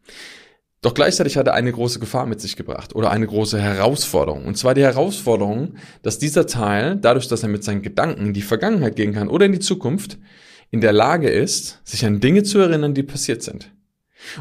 Doch 0.82 0.94
gleichzeitig 0.94 1.38
hat 1.38 1.48
er 1.48 1.54
eine 1.54 1.72
große 1.72 2.00
Gefahr 2.00 2.28
mit 2.28 2.40
sich 2.40 2.56
gebracht 2.56 2.96
oder 2.96 3.10
eine 3.10 3.26
große 3.26 3.60
Herausforderung. 3.60 4.46
Und 4.46 4.58
zwar 4.58 4.74
die 4.74 4.84
Herausforderung, 4.84 5.76
dass 6.04 6.20
dieser 6.20 6.46
Teil, 6.46 6.98
dadurch, 6.98 7.28
dass 7.28 7.44
er 7.44 7.50
mit 7.50 7.64
seinen 7.64 7.82
Gedanken 7.82 8.28
in 8.28 8.34
die 8.34 8.42
Vergangenheit 8.42 8.96
gehen 8.96 9.14
kann 9.14 9.28
oder 9.28 9.48
in 9.48 9.54
die 9.54 9.60
Zukunft, 9.60 10.20
in 10.70 10.82
der 10.82 10.94
Lage 10.94 11.30
ist, 11.30 11.82
sich 11.84 12.06
an 12.06 12.20
Dinge 12.20 12.44
zu 12.44 12.60
erinnern, 12.60 12.94
die 12.94 13.04
passiert 13.04 13.42
sind. 13.42 13.72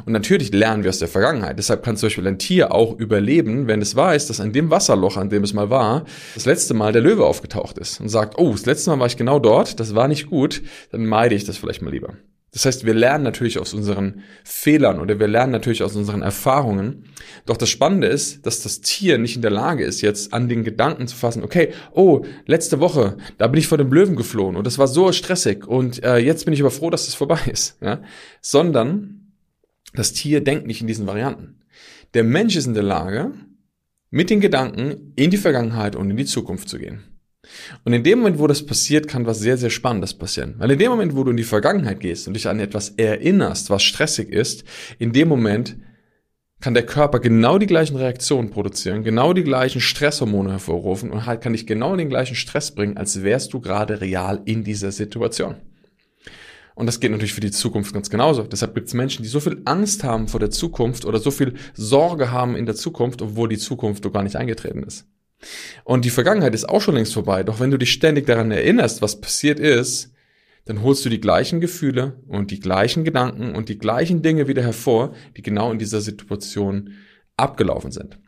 Und 0.05 0.13
natürlich 0.13 0.53
lernen 0.53 0.83
wir 0.83 0.91
aus 0.91 0.99
der 0.99 1.09
Vergangenheit. 1.09 1.59
Deshalb 1.59 1.83
kann 1.85 1.97
zum 1.97 2.07
Beispiel 2.07 2.27
ein 2.27 2.39
Tier 2.39 2.73
auch 2.73 2.99
überleben, 2.99 3.67
wenn 3.67 3.83
es 3.83 3.95
weiß, 3.95 4.27
dass 4.27 4.41
an 4.41 4.53
dem 4.53 4.71
Wasserloch, 4.71 5.17
an 5.17 5.31
dem 5.31 5.45
es 5.45 5.53
mal 5.53 5.71
war, 5.71 6.05
das 6.35 6.47
letzte 6.47 6.75
Mal 6.75 6.93
der 6.93 7.03
Löwe 7.03 7.25
aufgetaucht 7.25 7.79
ist 7.79 8.01
und 8.01 8.09
sagt, 8.09 8.39
oh, 8.39 8.53
das 8.53 8.67
letzte 8.67 8.91
Mal 8.91 9.01
war 9.01 9.07
ich 9.07 9.17
genau 9.17 9.39
dort, 9.39 9.79
das 9.81 9.95
war 9.95 10.09
nicht 10.09 10.29
gut, 10.29 10.63
dann 10.91 11.07
meide 11.07 11.35
ich 11.35 11.45
das 11.45 11.57
vielleicht 11.57 11.83
mal 11.83 11.91
lieber. 11.91 12.15
Das 12.57 12.65
heißt, 12.65 12.87
wir 12.87 12.95
lernen 12.95 13.23
natürlich 13.23 13.59
aus 13.59 13.75
unseren 13.75 14.23
Fehlern 14.43 14.99
oder 14.99 15.21
wir 15.21 15.29
lernen 15.29 15.53
natürlich 15.53 15.83
aus 15.83 15.95
unseren 15.95 16.23
Erfahrungen. 16.23 17.05
Doch 17.45 17.59
das 17.59 17.69
Spannende 17.69 18.07
ist, 18.07 18.47
dass 18.47 18.63
das 18.63 18.81
Tier 18.81 19.19
nicht 19.19 19.37
in 19.37 19.43
der 19.43 19.51
Lage 19.51 19.85
ist, 19.85 20.01
jetzt 20.01 20.33
an 20.33 20.49
den 20.49 20.65
Gedanken 20.65 21.07
zu 21.07 21.17
fassen, 21.17 21.45
okay, 21.45 21.75
oh, 21.93 22.25
letzte 22.47 22.81
Woche, 22.81 23.19
da 23.37 23.47
bin 23.49 23.59
ich 23.59 23.67
vor 23.67 23.77
dem 23.77 23.93
Löwen 23.93 24.17
geflohen 24.17 24.57
und 24.57 24.67
das 24.67 24.79
war 24.79 24.87
so 24.87 25.13
stressig 25.13 25.67
und 25.67 26.03
äh, 26.03 26.17
jetzt 26.17 26.47
bin 26.47 26.55
ich 26.55 26.61
aber 26.61 26.71
froh, 26.71 26.89
dass 26.89 27.03
es 27.03 27.09
das 27.09 27.15
vorbei 27.15 27.41
ist. 27.53 27.77
Ja? 27.83 28.01
Sondern 28.41 29.16
das 29.95 30.13
Tier 30.13 30.43
denkt 30.43 30.67
nicht 30.67 30.81
in 30.81 30.87
diesen 30.87 31.07
Varianten. 31.07 31.61
Der 32.15 32.25
Mensch 32.25 32.57
ist 32.57 32.67
in 32.67 32.75
der 32.75 32.83
Lage, 32.83 33.33
mit 34.11 34.31
den 34.31 34.41
Gedanken 34.41 35.13
in 35.17 35.31
die 35.31 35.37
Vergangenheit 35.37 35.97
und 35.97 36.11
in 36.11 36.17
die 36.17 36.25
Zukunft 36.25 36.69
zu 36.69 36.79
gehen. 36.79 37.03
Und 37.85 37.93
in 37.93 38.03
dem 38.03 38.19
Moment, 38.19 38.39
wo 38.39 38.47
das 38.47 38.65
passiert, 38.65 39.09
kann 39.09 39.27
was 39.27 39.39
sehr, 39.39 39.57
sehr 39.57 39.71
Spannendes 39.71 40.15
passieren. 40.15 40.55
Weil 40.59 40.73
in 40.73 40.79
dem 40.79 40.91
Moment, 40.91 41.15
wo 41.15 41.25
du 41.25 41.31
in 41.31 41.37
die 41.37 41.45
Vergangenheit 41.45 42.01
gehst 42.01 42.27
und 42.27 42.35
dich 42.35 42.49
an 42.49 42.61
etwas 42.61 42.91
erinnerst, 42.91 43.71
was 43.71 43.83
stressig 43.83 44.31
ist, 44.31 44.65
in 44.99 45.13
dem 45.13 45.29
Moment 45.29 45.77
kann 46.61 46.75
der 46.75 46.87
Körper 46.87 47.21
genau 47.21 47.59
die 47.59 47.67
gleichen 47.67 47.97
Reaktionen 47.97 48.51
produzieren, 48.51 49.05
genau 49.05 49.33
die 49.33 49.45
gleichen 49.45 49.81
Stresshormone 49.81 50.51
hervorrufen 50.51 51.11
und 51.11 51.27
halt 51.27 51.43
kann 51.43 51.53
dich 51.53 51.67
genau 51.67 51.95
den 51.97 52.09
gleichen 52.09 52.35
Stress 52.35 52.75
bringen, 52.75 52.97
als 52.97 53.23
wärst 53.23 53.53
du 53.53 53.61
gerade 53.61 54.01
real 54.01 54.41
in 54.47 54.65
dieser 54.65 54.91
Situation. 54.91 55.57
Und 56.77 56.85
das 56.85 57.01
geht 57.01 57.11
natürlich 57.11 57.33
für 57.33 57.41
die 57.41 57.51
Zukunft 57.51 57.95
ganz 57.95 58.11
genauso. 58.11 58.43
Deshalb 58.43 58.75
gibt 58.75 58.89
es 58.89 58.93
Menschen, 58.95 59.23
die 59.23 59.31
so 59.31 59.41
viel 59.41 59.63
Angst 59.65 60.05
haben 60.05 60.29
vor 60.29 60.41
der 60.41 60.51
Zukunft 60.51 61.07
oder 61.07 61.19
so 61.19 61.31
viel 61.31 61.55
Sorge 61.73 62.31
haben 62.31 62.55
in 62.55 62.67
der 62.67 62.75
Zukunft, 62.75 63.23
obwohl 63.23 63.49
die 63.49 63.57
Zukunft 63.57 64.05
doch 64.05 64.13
gar 64.13 64.23
nicht 64.23 64.37
eingetreten 64.37 64.83
ist. 64.83 65.07
Und 65.85 66.05
die 66.05 66.11
Vergangenheit 66.11 66.55
ist 66.55 66.69
auch 66.69 66.83
schon 66.83 66.95
längst 66.95 67.15
vorbei. 67.15 67.43
Doch 67.45 67.61
wenn 67.61 67.71
du 67.71 67.79
dich 67.79 67.93
ständig 67.93 68.27
daran 68.27 68.51
erinnerst, 68.51 69.01
was 69.01 69.23
passiert 69.23 69.59
ist, 69.59 70.13
dann 70.67 70.83
holst 70.83 71.03
du 71.07 71.09
die 71.09 71.21
gleichen 71.21 71.63
Gefühle 71.63 72.21
und 72.29 72.51
die 72.51 72.61
gleichen 72.61 73.05
Gedanken 73.05 73.55
und 73.55 73.71
die 73.71 73.79
gleichen 73.79 74.21
Dinge 74.21 74.47
wieder 74.47 74.63
hervor, 74.63 75.15
die 75.35 75.43
genau 75.43 75.73
in 75.73 75.79
dieser 75.79 76.03
Situation 76.03 76.91
abgelaufen 77.39 77.91
sind. 77.91 78.19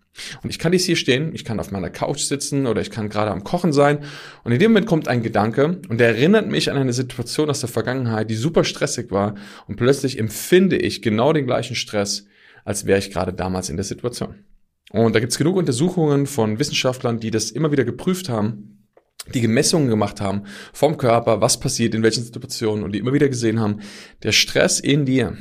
Und 0.42 0.50
ich 0.50 0.58
kann 0.58 0.72
dies 0.72 0.84
hier 0.84 0.96
stehen, 0.96 1.34
ich 1.34 1.44
kann 1.44 1.60
auf 1.60 1.70
meiner 1.70 1.90
Couch 1.90 2.20
sitzen 2.20 2.66
oder 2.66 2.80
ich 2.80 2.90
kann 2.90 3.08
gerade 3.08 3.30
am 3.30 3.44
Kochen 3.44 3.72
sein 3.72 4.00
und 4.44 4.52
in 4.52 4.58
dem 4.58 4.72
Moment 4.72 4.86
kommt 4.86 5.08
ein 5.08 5.22
Gedanke 5.22 5.80
und 5.88 5.98
der 5.98 6.08
erinnert 6.08 6.48
mich 6.48 6.70
an 6.70 6.76
eine 6.76 6.92
Situation 6.92 7.50
aus 7.50 7.60
der 7.60 7.68
Vergangenheit, 7.68 8.30
die 8.30 8.36
super 8.36 8.64
stressig 8.64 9.10
war 9.10 9.34
und 9.66 9.76
plötzlich 9.76 10.18
empfinde 10.18 10.76
ich 10.76 11.02
genau 11.02 11.32
den 11.32 11.46
gleichen 11.46 11.76
Stress, 11.76 12.26
als 12.64 12.86
wäre 12.86 12.98
ich 12.98 13.10
gerade 13.10 13.32
damals 13.32 13.70
in 13.70 13.76
der 13.76 13.84
Situation. 13.84 14.44
Und 14.90 15.14
da 15.14 15.20
gibt 15.20 15.32
es 15.32 15.38
genug 15.38 15.56
Untersuchungen 15.56 16.26
von 16.26 16.58
Wissenschaftlern, 16.58 17.20
die 17.20 17.30
das 17.30 17.50
immer 17.50 17.72
wieder 17.72 17.84
geprüft 17.84 18.28
haben, 18.28 18.86
die 19.34 19.40
Gemessungen 19.40 19.88
gemacht 19.88 20.20
haben 20.20 20.44
vom 20.72 20.96
Körper, 20.96 21.40
was 21.40 21.60
passiert 21.60 21.94
in 21.94 22.02
welchen 22.02 22.24
Situationen 22.24 22.84
und 22.84 22.92
die 22.92 22.98
immer 22.98 23.12
wieder 23.12 23.28
gesehen 23.28 23.60
haben, 23.60 23.80
der 24.22 24.32
Stress 24.32 24.80
in 24.80 25.04
dir, 25.04 25.36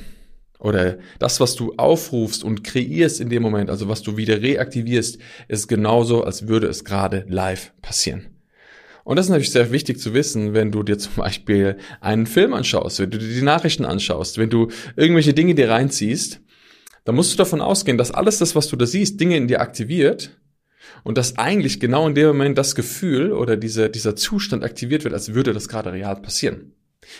oder 0.59 0.97
das, 1.19 1.39
was 1.39 1.55
du 1.55 1.73
aufrufst 1.77 2.43
und 2.43 2.63
kreierst 2.63 3.21
in 3.21 3.29
dem 3.29 3.43
Moment, 3.43 3.69
also 3.69 3.87
was 3.87 4.01
du 4.01 4.17
wieder 4.17 4.41
reaktivierst, 4.41 5.19
ist 5.47 5.67
genauso, 5.67 6.23
als 6.23 6.47
würde 6.47 6.67
es 6.67 6.83
gerade 6.83 7.25
live 7.27 7.73
passieren. 7.81 8.27
Und 9.03 9.15
das 9.15 9.27
ist 9.27 9.29
natürlich 9.29 9.51
sehr 9.51 9.71
wichtig 9.71 9.99
zu 9.99 10.13
wissen, 10.13 10.53
wenn 10.53 10.71
du 10.71 10.83
dir 10.83 10.97
zum 10.97 11.13
Beispiel 11.15 11.77
einen 12.01 12.25
Film 12.25 12.53
anschaust, 12.53 12.99
wenn 12.99 13.09
du 13.09 13.17
dir 13.17 13.33
die 13.33 13.41
Nachrichten 13.41 13.85
anschaust, 13.85 14.37
wenn 14.37 14.49
du 14.49 14.67
irgendwelche 14.97 15.33
Dinge 15.33 15.55
dir 15.55 15.69
reinziehst, 15.69 16.41
dann 17.05 17.15
musst 17.15 17.31
du 17.31 17.37
davon 17.37 17.61
ausgehen, 17.61 17.97
dass 17.97 18.11
alles 18.11 18.39
das, 18.39 18.53
was 18.53 18.67
du 18.67 18.75
da 18.75 18.85
siehst, 18.85 19.17
Dinge 19.17 19.37
in 19.37 19.47
dir 19.47 19.61
aktiviert 19.61 20.37
und 21.05 21.17
dass 21.17 21.37
eigentlich 21.37 21.79
genau 21.79 22.05
in 22.05 22.15
dem 22.15 22.27
Moment 22.27 22.57
das 22.57 22.75
Gefühl 22.75 23.31
oder 23.31 23.55
dieser, 23.55 23.87
dieser 23.87 24.17
Zustand 24.17 24.65
aktiviert 24.65 25.05
wird, 25.05 25.13
als 25.13 25.33
würde 25.33 25.53
das 25.53 25.69
gerade 25.69 25.93
real 25.93 26.21
passieren. 26.21 26.73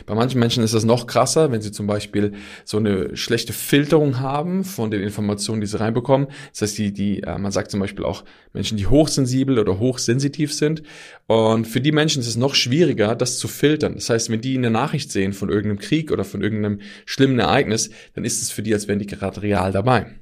Bei 0.06 0.16
manchen 0.16 0.40
Menschen 0.40 0.64
ist 0.64 0.74
das 0.74 0.84
noch 0.84 1.08
krasser, 1.08 1.52
wenn 1.52 1.62
sie 1.62 1.72
zum 1.72 1.88
Beispiel 1.88 2.34
so 2.66 2.78
eine 2.78 3.16
schlechte 3.16 3.54
Filterung 3.54 4.20
haben 4.20 4.64
von 4.64 4.92
den 4.92 5.02
Informationen, 5.02 5.62
die 5.62 5.68
sie 5.68 5.80
reinbekommen. 5.80 6.28
Das 6.52 6.62
heißt, 6.62 6.78
die, 6.78 6.94
die, 6.94 7.24
äh, 7.24 7.38
man 7.38 7.52
sagt 7.52 7.72
zum 7.72 7.80
Beispiel 7.80 8.06
auch 8.06 8.24
Menschen, 8.54 8.78
die 8.78 8.88
hochsensibel 8.88 9.60
oder 9.60 9.80
hochsensitiv 9.80 10.54
sind. 10.54 10.84
Und 11.28 11.66
für 11.66 11.82
die 11.82 11.92
Menschen 11.92 12.22
ist 12.22 12.28
es 12.28 12.38
noch 12.38 12.56
schwieriger, 12.56 13.16
das 13.16 13.38
zu 13.40 13.48
filtern. 13.48 13.96
Das 13.96 14.10
heißt, 14.10 14.30
wenn 14.30 14.42
die 14.42 14.58
eine 14.58 14.70
Nachricht 14.70 15.12
sehen 15.12 15.34
von 15.34 15.50
irgendeinem 15.50 15.80
Krieg 15.80 16.12
oder 16.12 16.24
von 16.24 16.42
irgendeinem 16.42 16.82
schlimmen 17.06 17.40
Ereignis, 17.40 17.90
dann 18.14 18.26
ist 18.26 18.42
es 18.42 18.52
für 18.52 18.64
die, 18.64 18.74
als 18.74 18.88
wären 18.88 19.00
die 19.00 19.08
gerade 19.08 19.42
real 19.42 19.72
dabei. 19.72 20.16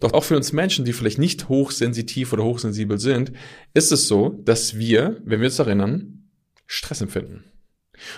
Doch 0.00 0.14
auch 0.14 0.24
für 0.24 0.36
uns 0.36 0.52
Menschen, 0.52 0.84
die 0.84 0.92
vielleicht 0.92 1.18
nicht 1.18 1.48
hochsensitiv 1.48 2.32
oder 2.32 2.44
hochsensibel 2.44 2.98
sind, 2.98 3.32
ist 3.74 3.92
es 3.92 4.08
so, 4.08 4.40
dass 4.44 4.78
wir, 4.78 5.20
wenn 5.24 5.40
wir 5.40 5.48
uns 5.48 5.58
erinnern, 5.58 6.30
Stress 6.66 7.00
empfinden. 7.00 7.44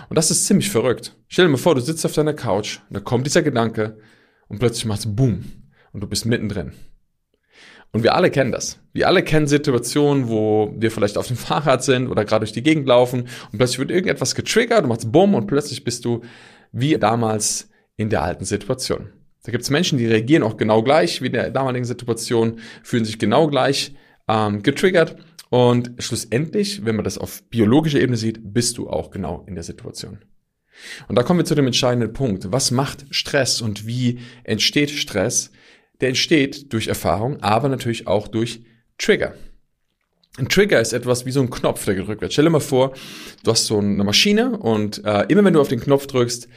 Und 0.08 0.16
das 0.16 0.30
ist 0.30 0.46
ziemlich 0.46 0.70
verrückt. 0.70 1.16
Stell 1.28 1.46
dir 1.46 1.50
mal 1.50 1.58
vor, 1.58 1.74
du 1.74 1.80
sitzt 1.80 2.04
auf 2.04 2.12
deiner 2.12 2.34
Couch, 2.34 2.78
und 2.88 2.96
da 2.96 3.00
kommt 3.00 3.26
dieser 3.26 3.42
Gedanke 3.42 3.98
und 4.48 4.58
plötzlich 4.58 4.84
macht's 4.84 5.06
Boom 5.06 5.44
und 5.92 6.00
du 6.00 6.06
bist 6.06 6.26
mittendrin. 6.26 6.72
Und 7.92 8.04
wir 8.04 8.14
alle 8.14 8.30
kennen 8.30 8.52
das. 8.52 8.78
Wir 8.92 9.08
alle 9.08 9.22
kennen 9.24 9.48
Situationen, 9.48 10.28
wo 10.28 10.72
wir 10.76 10.90
vielleicht 10.90 11.18
auf 11.18 11.26
dem 11.26 11.36
Fahrrad 11.36 11.82
sind 11.82 12.08
oder 12.08 12.24
gerade 12.24 12.44
durch 12.44 12.52
die 12.52 12.62
Gegend 12.62 12.86
laufen 12.86 13.28
und 13.52 13.58
plötzlich 13.58 13.78
wird 13.78 13.90
irgendetwas 13.90 14.34
getriggert, 14.34 14.84
du 14.84 14.88
machst 14.88 15.10
Bumm 15.10 15.34
und 15.34 15.46
plötzlich 15.46 15.84
bist 15.84 16.04
du 16.04 16.22
wie 16.72 16.96
damals 16.98 17.68
in 17.96 18.10
der 18.10 18.22
alten 18.22 18.44
Situation. 18.44 19.10
Da 19.42 19.52
gibt 19.52 19.64
es 19.64 19.70
Menschen, 19.70 19.98
die 19.98 20.06
reagieren 20.06 20.42
auch 20.42 20.56
genau 20.56 20.82
gleich 20.82 21.22
wie 21.22 21.26
in 21.26 21.32
der 21.32 21.50
damaligen 21.50 21.84
Situation, 21.84 22.60
fühlen 22.82 23.04
sich 23.04 23.18
genau 23.18 23.48
gleich 23.48 23.94
ähm, 24.28 24.62
getriggert 24.62 25.16
und 25.50 25.92
schlussendlich, 25.98 26.84
wenn 26.84 26.96
man 26.96 27.04
das 27.04 27.18
auf 27.18 27.42
biologischer 27.50 28.00
Ebene 28.00 28.16
sieht, 28.16 28.40
bist 28.42 28.78
du 28.78 28.88
auch 28.88 29.10
genau 29.10 29.44
in 29.46 29.54
der 29.54 29.64
Situation. 29.64 30.20
Und 31.08 31.16
da 31.16 31.22
kommen 31.22 31.40
wir 31.40 31.44
zu 31.44 31.56
dem 31.56 31.66
entscheidenden 31.66 32.12
Punkt. 32.12 32.52
Was 32.52 32.70
macht 32.70 33.04
Stress 33.10 33.60
und 33.60 33.86
wie 33.86 34.20
entsteht 34.44 34.90
Stress? 34.90 35.50
Der 36.00 36.08
entsteht 36.08 36.72
durch 36.72 36.86
Erfahrung, 36.86 37.42
aber 37.42 37.68
natürlich 37.68 38.06
auch 38.06 38.28
durch 38.28 38.62
Trigger. 38.96 39.34
Ein 40.38 40.48
Trigger 40.48 40.80
ist 40.80 40.92
etwas 40.92 41.26
wie 41.26 41.32
so 41.32 41.40
ein 41.40 41.50
Knopf, 41.50 41.84
der 41.84 41.96
gedrückt 41.96 42.22
wird. 42.22 42.32
Stell 42.32 42.44
dir 42.44 42.50
mal 42.50 42.60
vor, 42.60 42.94
du 43.42 43.50
hast 43.50 43.66
so 43.66 43.78
eine 43.78 44.04
Maschine 44.04 44.56
und 44.56 45.04
äh, 45.04 45.26
immer 45.28 45.44
wenn 45.44 45.52
du 45.52 45.60
auf 45.60 45.68
den 45.68 45.80
Knopf 45.80 46.06
drückst, 46.06 46.48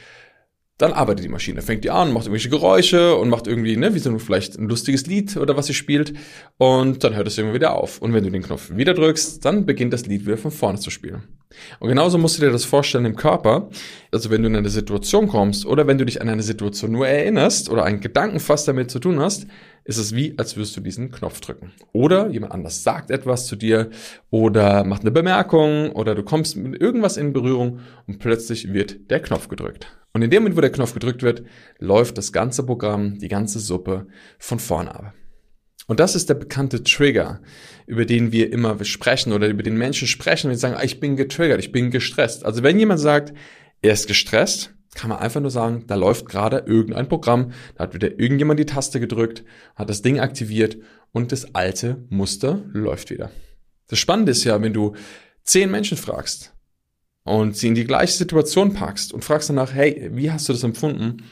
dann 0.78 0.92
arbeitet 0.92 1.24
die 1.24 1.28
Maschine, 1.28 1.62
fängt 1.62 1.84
die 1.84 1.90
an, 1.90 2.12
macht 2.12 2.26
irgendwelche 2.26 2.48
Geräusche 2.48 3.14
und 3.14 3.28
macht 3.28 3.46
irgendwie, 3.46 3.76
ne, 3.76 3.94
wie 3.94 4.00
so 4.00 4.18
vielleicht 4.18 4.58
ein 4.58 4.68
lustiges 4.68 5.06
Lied 5.06 5.36
oder 5.36 5.56
was 5.56 5.66
sie 5.66 5.74
spielt 5.74 6.14
und 6.58 7.04
dann 7.04 7.14
hört 7.14 7.28
es 7.28 7.38
irgendwann 7.38 7.54
wieder 7.54 7.76
auf. 7.76 8.02
Und 8.02 8.12
wenn 8.12 8.24
du 8.24 8.30
den 8.30 8.42
Knopf 8.42 8.70
wieder 8.70 8.92
drückst, 8.92 9.44
dann 9.44 9.66
beginnt 9.66 9.92
das 9.92 10.06
Lied 10.06 10.26
wieder 10.26 10.36
von 10.36 10.50
vorne 10.50 10.80
zu 10.80 10.90
spielen. 10.90 11.22
Und 11.78 11.88
genauso 11.88 12.18
musst 12.18 12.38
du 12.38 12.42
dir 12.42 12.50
das 12.50 12.64
vorstellen 12.64 13.04
im 13.04 13.14
Körper, 13.14 13.70
also 14.10 14.30
wenn 14.30 14.42
du 14.42 14.48
in 14.48 14.56
eine 14.56 14.68
Situation 14.68 15.28
kommst 15.28 15.64
oder 15.64 15.86
wenn 15.86 15.98
du 15.98 16.04
dich 16.04 16.20
an 16.20 16.28
eine 16.28 16.42
Situation 16.42 16.90
nur 16.90 17.06
erinnerst 17.06 17.70
oder 17.70 17.84
einen 17.84 18.00
Gedanken 18.00 18.40
fast 18.40 18.66
damit 18.66 18.90
zu 18.90 18.98
tun 18.98 19.20
hast, 19.20 19.46
ist 19.84 19.98
es 19.98 20.14
wie, 20.16 20.34
als 20.38 20.56
würdest 20.56 20.76
du 20.76 20.80
diesen 20.80 21.12
Knopf 21.12 21.40
drücken. 21.40 21.72
Oder 21.92 22.30
jemand 22.30 22.52
anders 22.52 22.82
sagt 22.82 23.12
etwas 23.12 23.46
zu 23.46 23.54
dir 23.54 23.90
oder 24.30 24.82
macht 24.82 25.02
eine 25.02 25.12
Bemerkung 25.12 25.92
oder 25.92 26.16
du 26.16 26.24
kommst 26.24 26.56
mit 26.56 26.80
irgendwas 26.80 27.16
in 27.16 27.32
Berührung 27.32 27.78
und 28.08 28.18
plötzlich 28.18 28.72
wird 28.72 29.10
der 29.10 29.20
Knopf 29.20 29.46
gedrückt. 29.46 29.86
Und 30.14 30.22
in 30.22 30.30
dem 30.30 30.44
Moment, 30.44 30.56
wo 30.56 30.60
der 30.60 30.70
Knopf 30.70 30.94
gedrückt 30.94 31.22
wird, 31.22 31.42
läuft 31.78 32.16
das 32.16 32.32
ganze 32.32 32.64
Programm, 32.64 33.18
die 33.18 33.28
ganze 33.28 33.58
Suppe 33.58 34.06
von 34.38 34.60
vorne 34.60 34.94
ab. 34.94 35.12
Und 35.86 35.98
das 36.00 36.14
ist 36.14 36.28
der 36.28 36.34
bekannte 36.34 36.84
Trigger, 36.84 37.40
über 37.86 38.06
den 38.06 38.30
wir 38.30 38.52
immer 38.52 38.82
sprechen 38.84 39.32
oder 39.32 39.48
über 39.48 39.64
den 39.64 39.76
Menschen 39.76 40.06
sprechen, 40.06 40.48
wenn 40.48 40.56
sie 40.56 40.60
sagen, 40.60 40.76
ah, 40.76 40.84
ich 40.84 41.00
bin 41.00 41.16
getriggert, 41.16 41.58
ich 41.58 41.72
bin 41.72 41.90
gestresst. 41.90 42.44
Also 42.44 42.62
wenn 42.62 42.78
jemand 42.78 43.00
sagt, 43.00 43.34
er 43.82 43.92
ist 43.92 44.06
gestresst, 44.06 44.72
kann 44.94 45.10
man 45.10 45.18
einfach 45.18 45.40
nur 45.40 45.50
sagen, 45.50 45.84
da 45.88 45.96
läuft 45.96 46.28
gerade 46.28 46.62
irgendein 46.64 47.08
Programm, 47.08 47.52
da 47.74 47.82
hat 47.82 47.94
wieder 47.94 48.18
irgendjemand 48.18 48.60
die 48.60 48.66
Taste 48.66 49.00
gedrückt, 49.00 49.44
hat 49.74 49.90
das 49.90 50.02
Ding 50.02 50.20
aktiviert 50.20 50.78
und 51.10 51.32
das 51.32 51.56
alte 51.56 52.06
Muster 52.08 52.62
läuft 52.72 53.10
wieder. 53.10 53.30
Das 53.88 53.98
Spannende 53.98 54.30
ist 54.32 54.44
ja, 54.44 54.62
wenn 54.62 54.72
du 54.72 54.94
zehn 55.42 55.70
Menschen 55.70 55.98
fragst, 55.98 56.53
und 57.24 57.56
sie 57.56 57.68
in 57.68 57.74
die 57.74 57.84
gleiche 57.84 58.12
Situation 58.12 58.74
packst 58.74 59.12
und 59.12 59.24
fragst 59.24 59.48
danach, 59.48 59.74
hey, 59.74 60.10
wie 60.12 60.30
hast 60.30 60.48
du 60.48 60.52
das 60.52 60.62
empfunden, 60.62 61.24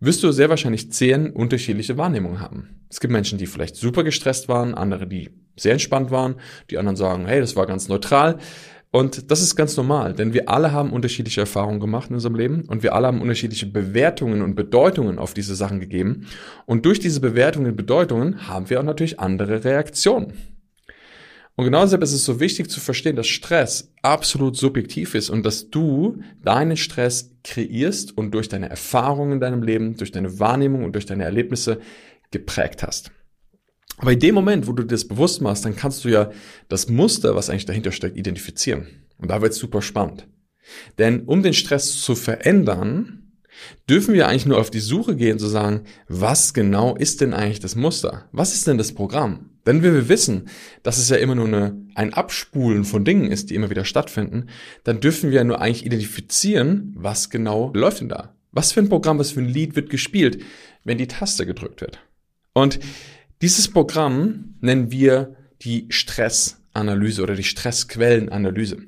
wirst 0.00 0.22
du 0.22 0.30
sehr 0.30 0.48
wahrscheinlich 0.48 0.92
zehn 0.92 1.30
unterschiedliche 1.30 1.96
Wahrnehmungen 1.98 2.40
haben. 2.40 2.68
Es 2.90 3.00
gibt 3.00 3.12
Menschen, 3.12 3.38
die 3.38 3.46
vielleicht 3.46 3.76
super 3.76 4.04
gestresst 4.04 4.48
waren, 4.48 4.74
andere, 4.74 5.06
die 5.06 5.30
sehr 5.56 5.72
entspannt 5.72 6.10
waren, 6.10 6.36
die 6.70 6.78
anderen 6.78 6.96
sagen, 6.96 7.26
hey, 7.26 7.40
das 7.40 7.56
war 7.56 7.66
ganz 7.66 7.88
neutral. 7.88 8.38
Und 8.90 9.30
das 9.30 9.42
ist 9.42 9.54
ganz 9.54 9.76
normal, 9.76 10.14
denn 10.14 10.32
wir 10.32 10.48
alle 10.48 10.72
haben 10.72 10.94
unterschiedliche 10.94 11.42
Erfahrungen 11.42 11.78
gemacht 11.78 12.08
in 12.08 12.14
unserem 12.14 12.36
Leben 12.36 12.62
und 12.68 12.82
wir 12.82 12.94
alle 12.94 13.08
haben 13.08 13.20
unterschiedliche 13.20 13.66
Bewertungen 13.66 14.40
und 14.40 14.54
Bedeutungen 14.54 15.18
auf 15.18 15.34
diese 15.34 15.54
Sachen 15.54 15.78
gegeben. 15.78 16.26
Und 16.64 16.86
durch 16.86 16.98
diese 16.98 17.20
Bewertungen 17.20 17.66
und 17.66 17.76
Bedeutungen 17.76 18.48
haben 18.48 18.70
wir 18.70 18.80
auch 18.80 18.84
natürlich 18.84 19.20
andere 19.20 19.62
Reaktionen. 19.62 20.32
Und 21.58 21.64
genau 21.64 21.82
deshalb 21.82 22.04
ist 22.04 22.12
es 22.12 22.24
so 22.24 22.38
wichtig 22.38 22.70
zu 22.70 22.78
verstehen, 22.78 23.16
dass 23.16 23.26
Stress 23.26 23.92
absolut 24.00 24.56
subjektiv 24.56 25.16
ist 25.16 25.28
und 25.28 25.44
dass 25.44 25.70
du 25.70 26.22
deinen 26.40 26.76
Stress 26.76 27.32
kreierst 27.42 28.16
und 28.16 28.30
durch 28.30 28.48
deine 28.48 28.70
Erfahrungen 28.70 29.32
in 29.32 29.40
deinem 29.40 29.64
Leben, 29.64 29.96
durch 29.96 30.12
deine 30.12 30.38
Wahrnehmung 30.38 30.84
und 30.84 30.92
durch 30.92 31.04
deine 31.04 31.24
Erlebnisse 31.24 31.80
geprägt 32.30 32.84
hast. 32.84 33.10
Aber 33.96 34.12
in 34.12 34.20
dem 34.20 34.36
Moment, 34.36 34.68
wo 34.68 34.72
du 34.72 34.84
dir 34.84 34.94
das 34.94 35.08
bewusst 35.08 35.42
machst, 35.42 35.64
dann 35.64 35.74
kannst 35.74 36.04
du 36.04 36.10
ja 36.10 36.30
das 36.68 36.88
Muster, 36.88 37.34
was 37.34 37.50
eigentlich 37.50 37.66
dahinter 37.66 37.90
steckt, 37.90 38.16
identifizieren. 38.16 38.86
Und 39.18 39.32
da 39.32 39.42
wird 39.42 39.50
es 39.50 39.58
super 39.58 39.82
spannend. 39.82 40.28
Denn 40.98 41.24
um 41.24 41.42
den 41.42 41.54
Stress 41.54 42.00
zu 42.00 42.14
verändern, 42.14 43.27
dürfen 43.88 44.14
wir 44.14 44.28
eigentlich 44.28 44.46
nur 44.46 44.58
auf 44.58 44.70
die 44.70 44.80
Suche 44.80 45.16
gehen, 45.16 45.38
zu 45.38 45.46
sagen, 45.46 45.82
was 46.08 46.54
genau 46.54 46.96
ist 46.96 47.20
denn 47.20 47.34
eigentlich 47.34 47.60
das 47.60 47.76
Muster? 47.76 48.28
Was 48.32 48.54
ist 48.54 48.66
denn 48.66 48.78
das 48.78 48.92
Programm? 48.92 49.50
Wenn 49.64 49.82
wir 49.82 50.08
wissen, 50.08 50.48
dass 50.82 50.98
es 50.98 51.08
ja 51.10 51.16
immer 51.16 51.34
nur 51.34 51.46
eine, 51.46 51.76
ein 51.94 52.14
Abspulen 52.14 52.84
von 52.84 53.04
Dingen 53.04 53.30
ist, 53.30 53.50
die 53.50 53.54
immer 53.54 53.70
wieder 53.70 53.84
stattfinden, 53.84 54.46
dann 54.84 55.00
dürfen 55.00 55.30
wir 55.30 55.38
ja 55.38 55.44
nur 55.44 55.60
eigentlich 55.60 55.84
identifizieren, 55.84 56.94
was 56.96 57.30
genau 57.30 57.70
läuft 57.74 58.00
denn 58.00 58.08
da. 58.08 58.34
Was 58.50 58.72
für 58.72 58.80
ein 58.80 58.88
Programm, 58.88 59.18
was 59.18 59.32
für 59.32 59.40
ein 59.40 59.48
Lied 59.48 59.76
wird 59.76 59.90
gespielt, 59.90 60.42
wenn 60.84 60.98
die 60.98 61.06
Taste 61.06 61.44
gedrückt 61.44 61.80
wird. 61.80 61.98
Und 62.54 62.80
dieses 63.42 63.68
Programm 63.68 64.54
nennen 64.60 64.90
wir 64.90 65.36
die 65.62 65.86
Stressanalyse 65.90 67.22
oder 67.22 67.34
die 67.34 67.44
Stressquellenanalyse. 67.44 68.78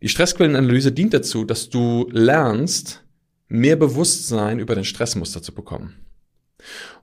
Die 0.00 0.08
Stressquellenanalyse 0.08 0.92
dient 0.92 1.14
dazu, 1.14 1.44
dass 1.44 1.70
du 1.70 2.08
lernst, 2.12 3.04
mehr 3.48 3.76
Bewusstsein 3.76 4.58
über 4.58 4.74
den 4.74 4.84
Stressmuster 4.84 5.42
zu 5.42 5.54
bekommen. 5.54 5.96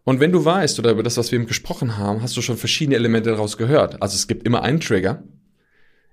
Und 0.03 0.19
wenn 0.19 0.31
du 0.31 0.45
weißt 0.45 0.77
oder 0.79 0.91
über 0.91 1.03
das, 1.03 1.17
was 1.17 1.31
wir 1.31 1.39
eben 1.39 1.47
gesprochen 1.47 1.97
haben, 1.97 2.21
hast 2.21 2.37
du 2.37 2.41
schon 2.41 2.57
verschiedene 2.57 2.95
Elemente 2.95 3.31
daraus 3.31 3.57
gehört. 3.57 4.01
Also 4.01 4.15
es 4.15 4.27
gibt 4.27 4.45
immer 4.45 4.61
einen 4.61 4.79
Trigger, 4.79 5.23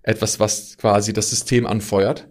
etwas, 0.03 0.41
was 0.41 0.77
quasi 0.79 1.13
das 1.13 1.31
System 1.31 1.67
anfeuert, 1.67 2.29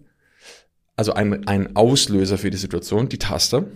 also 0.95 1.13
ein, 1.13 1.47
ein 1.47 1.75
Auslöser 1.75 2.37
für 2.37 2.49
die 2.49 2.57
Situation, 2.57 3.09
die 3.09 3.19
Taste. 3.19 3.71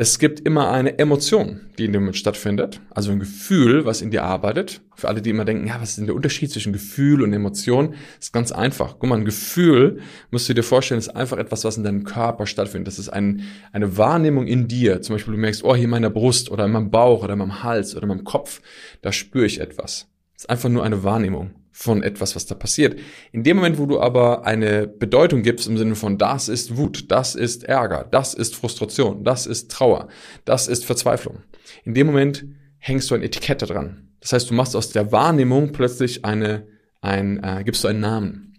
Es 0.00 0.20
gibt 0.20 0.38
immer 0.38 0.70
eine 0.70 0.96
Emotion, 1.00 1.62
die 1.76 1.86
in 1.86 1.92
dem 1.92 2.02
Moment 2.02 2.16
stattfindet, 2.16 2.80
also 2.90 3.10
ein 3.10 3.18
Gefühl, 3.18 3.84
was 3.84 4.00
in 4.00 4.12
dir 4.12 4.22
arbeitet. 4.22 4.80
Für 4.94 5.08
alle, 5.08 5.20
die 5.20 5.30
immer 5.30 5.44
denken, 5.44 5.66
ja, 5.66 5.80
was 5.80 5.88
ist 5.88 5.98
denn 5.98 6.06
der 6.06 6.14
Unterschied 6.14 6.52
zwischen 6.52 6.72
Gefühl 6.72 7.20
und 7.20 7.32
Emotion? 7.32 7.96
ist 8.20 8.32
ganz 8.32 8.52
einfach. 8.52 9.00
Guck 9.00 9.08
mal, 9.08 9.18
ein 9.18 9.24
Gefühl, 9.24 9.98
musst 10.30 10.48
du 10.48 10.54
dir 10.54 10.62
vorstellen, 10.62 11.00
ist 11.00 11.08
einfach 11.08 11.38
etwas, 11.38 11.64
was 11.64 11.78
in 11.78 11.82
deinem 11.82 12.04
Körper 12.04 12.46
stattfindet. 12.46 12.86
Das 12.86 13.00
ist 13.00 13.08
ein, 13.08 13.42
eine 13.72 13.96
Wahrnehmung 13.96 14.46
in 14.46 14.68
dir. 14.68 15.02
Zum 15.02 15.16
Beispiel, 15.16 15.34
du 15.34 15.40
merkst, 15.40 15.64
oh, 15.64 15.74
hier 15.74 15.86
in 15.86 15.90
meiner 15.90 16.10
Brust 16.10 16.48
oder 16.52 16.66
in 16.66 16.70
meinem 16.70 16.92
Bauch 16.92 17.24
oder 17.24 17.32
in 17.32 17.40
meinem 17.40 17.64
Hals 17.64 17.96
oder 17.96 18.04
in 18.04 18.10
meinem 18.10 18.24
Kopf, 18.24 18.60
da 19.02 19.10
spüre 19.10 19.46
ich 19.46 19.58
etwas. 19.58 20.06
Ist 20.38 20.48
einfach 20.48 20.68
nur 20.68 20.84
eine 20.84 21.02
Wahrnehmung 21.02 21.50
von 21.72 22.02
etwas, 22.02 22.36
was 22.36 22.46
da 22.46 22.54
passiert. 22.54 22.98
In 23.32 23.42
dem 23.42 23.56
Moment, 23.56 23.76
wo 23.76 23.86
du 23.86 24.00
aber 24.00 24.46
eine 24.46 24.86
Bedeutung 24.86 25.42
gibst 25.42 25.66
im 25.66 25.76
Sinne 25.76 25.96
von 25.96 26.16
das 26.16 26.48
ist 26.48 26.76
Wut, 26.76 27.10
das 27.10 27.34
ist 27.34 27.64
Ärger, 27.64 28.06
das 28.08 28.34
ist 28.34 28.54
Frustration, 28.54 29.24
das 29.24 29.46
ist 29.46 29.68
Trauer, 29.70 30.06
das 30.44 30.68
ist 30.68 30.84
Verzweiflung. 30.84 31.42
In 31.84 31.94
dem 31.94 32.06
Moment 32.06 32.46
hängst 32.78 33.10
du 33.10 33.16
ein 33.16 33.22
Etikett 33.22 33.68
dran. 33.68 34.10
Das 34.20 34.32
heißt, 34.32 34.48
du 34.48 34.54
machst 34.54 34.76
aus 34.76 34.90
der 34.90 35.10
Wahrnehmung 35.10 35.72
plötzlich 35.72 36.24
eine, 36.24 36.68
ein, 37.00 37.42
äh, 37.42 37.64
gibst 37.64 37.82
du 37.82 37.88
einen 37.88 38.00
Namen. 38.00 38.54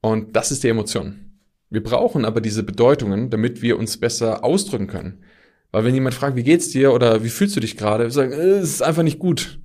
Und 0.00 0.34
das 0.34 0.50
ist 0.50 0.64
die 0.64 0.68
Emotion. 0.68 1.38
Wir 1.70 1.82
brauchen 1.82 2.24
aber 2.24 2.40
diese 2.40 2.64
Bedeutungen, 2.64 3.30
damit 3.30 3.62
wir 3.62 3.78
uns 3.78 3.98
besser 3.98 4.42
ausdrücken 4.42 4.88
können. 4.88 5.22
Weil 5.70 5.84
wenn 5.84 5.94
jemand 5.94 6.16
fragt, 6.16 6.34
wie 6.34 6.42
geht's 6.42 6.70
dir 6.70 6.92
oder 6.92 7.22
wie 7.22 7.28
fühlst 7.28 7.54
du 7.54 7.60
dich 7.60 7.76
gerade, 7.76 8.04
wir 8.04 8.10
sagen, 8.10 8.32
äh, 8.32 8.58
es 8.58 8.70
ist 8.70 8.82
einfach 8.82 9.04
nicht 9.04 9.20
gut. 9.20 9.60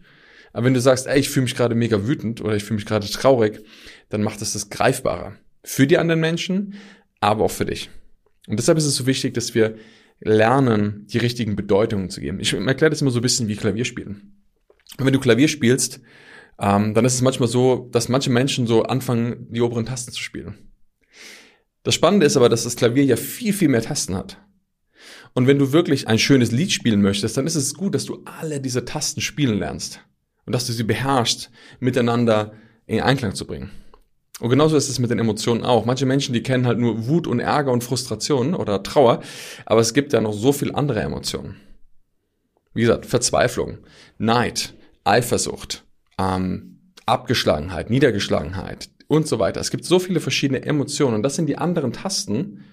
Aber 0.55 0.67
wenn 0.67 0.74
du 0.74 0.79
sagst, 0.79 1.05
ey, 1.05 1.19
ich 1.19 1.27
fühle 1.27 1.43
mich 1.43 1.55
gerade 1.55 1.75
mega 1.75 2.07
wütend 2.07 2.39
oder 2.39 2.55
ich 2.55 2.63
fühle 2.63 2.77
mich 2.77 2.85
gerade 2.85 3.05
traurig, 3.09 3.59
dann 4.07 4.24
macht 4.24 4.41
es 4.41 4.53
das 4.53 4.69
greifbarer. 4.69 5.35
Für 5.65 5.85
die 5.85 5.97
anderen 5.97 6.21
Menschen, 6.21 6.75
aber 7.19 7.43
auch 7.43 7.51
für 7.51 7.65
dich. 7.65 7.89
Und 8.47 8.57
deshalb 8.57 8.77
ist 8.77 8.85
es 8.85 8.95
so 8.95 9.05
wichtig, 9.05 9.33
dass 9.33 9.53
wir 9.53 9.75
lernen, 10.21 11.07
die 11.07 11.17
richtigen 11.17 11.57
Bedeutungen 11.57 12.09
zu 12.09 12.21
geben. 12.21 12.39
Ich 12.39 12.53
erkläre 12.53 12.89
das 12.89 13.01
immer 13.01 13.12
so 13.12 13.19
ein 13.19 13.21
bisschen 13.21 13.50
wie 13.50 13.57
Klavierspielen. 13.57 14.45
wenn 14.97 15.12
du 15.12 15.19
Klavier 15.19 15.50
spielst, 15.50 16.00
ähm, 16.57 16.93
dann 16.93 17.03
ist 17.03 17.15
es 17.15 17.21
manchmal 17.21 17.50
so, 17.50 17.89
dass 17.91 18.07
manche 18.07 18.29
Menschen 18.29 18.65
so 18.65 18.83
anfangen, 18.83 19.47
die 19.51 19.59
oberen 19.59 19.85
Tasten 19.85 20.13
zu 20.13 20.21
spielen. 20.21 20.71
Das 21.83 21.95
Spannende 21.95 22.25
ist 22.25 22.38
aber, 22.38 22.47
dass 22.47 22.63
das 22.63 22.77
Klavier 22.77 23.03
ja 23.03 23.17
viel, 23.17 23.51
viel 23.51 23.67
mehr 23.67 23.81
Tasten 23.81 24.15
hat. 24.15 24.41
Und 25.33 25.47
wenn 25.47 25.59
du 25.59 25.74
wirklich 25.74 26.07
ein 26.07 26.17
schönes 26.17 26.53
Lied 26.53 26.71
spielen 26.71 27.01
möchtest, 27.01 27.35
dann 27.35 27.45
ist 27.45 27.55
es 27.55 27.74
gut, 27.74 27.93
dass 27.93 28.05
du 28.05 28.24
alle 28.24 28.62
diese 28.62 28.85
Tasten 28.85 29.19
spielen 29.19 29.59
lernst 29.59 30.00
und 30.45 30.53
dass 30.53 30.65
du 30.65 30.73
sie 30.73 30.83
beherrschst, 30.83 31.49
miteinander 31.79 32.53
in 32.85 33.01
Einklang 33.01 33.35
zu 33.35 33.45
bringen. 33.45 33.71
Und 34.39 34.49
genauso 34.49 34.75
ist 34.75 34.89
es 34.89 34.99
mit 34.99 35.09
den 35.09 35.19
Emotionen 35.19 35.63
auch. 35.63 35.85
Manche 35.85 36.05
Menschen, 36.05 36.33
die 36.33 36.43
kennen 36.43 36.67
halt 36.67 36.77
nur 36.77 37.07
Wut 37.07 37.25
und 37.25 37.39
Ärger 37.39 37.71
und 37.71 37.83
Frustration 37.83 38.53
oder 38.53 38.83
Trauer, 38.83 39.21
aber 39.65 39.79
es 39.79 39.93
gibt 39.93 40.11
ja 40.11 40.19
noch 40.19 40.33
so 40.33 40.51
viel 40.51 40.75
andere 40.75 41.01
Emotionen. 41.01 41.55
Wie 42.73 42.81
gesagt, 42.81 43.05
Verzweiflung, 43.05 43.77
Neid, 44.17 44.73
Eifersucht, 45.05 45.85
ähm, 46.17 46.91
Abgeschlagenheit, 47.05 47.89
Niedergeschlagenheit 47.89 48.89
und 49.07 49.27
so 49.27 49.39
weiter. 49.39 49.61
Es 49.61 49.71
gibt 49.71 49.85
so 49.85 49.99
viele 49.99 50.19
verschiedene 50.19 50.63
Emotionen 50.63 51.15
und 51.15 51.23
das 51.23 51.35
sind 51.35 51.47
die 51.47 51.57
anderen 51.57 51.93
Tasten, 51.93 52.65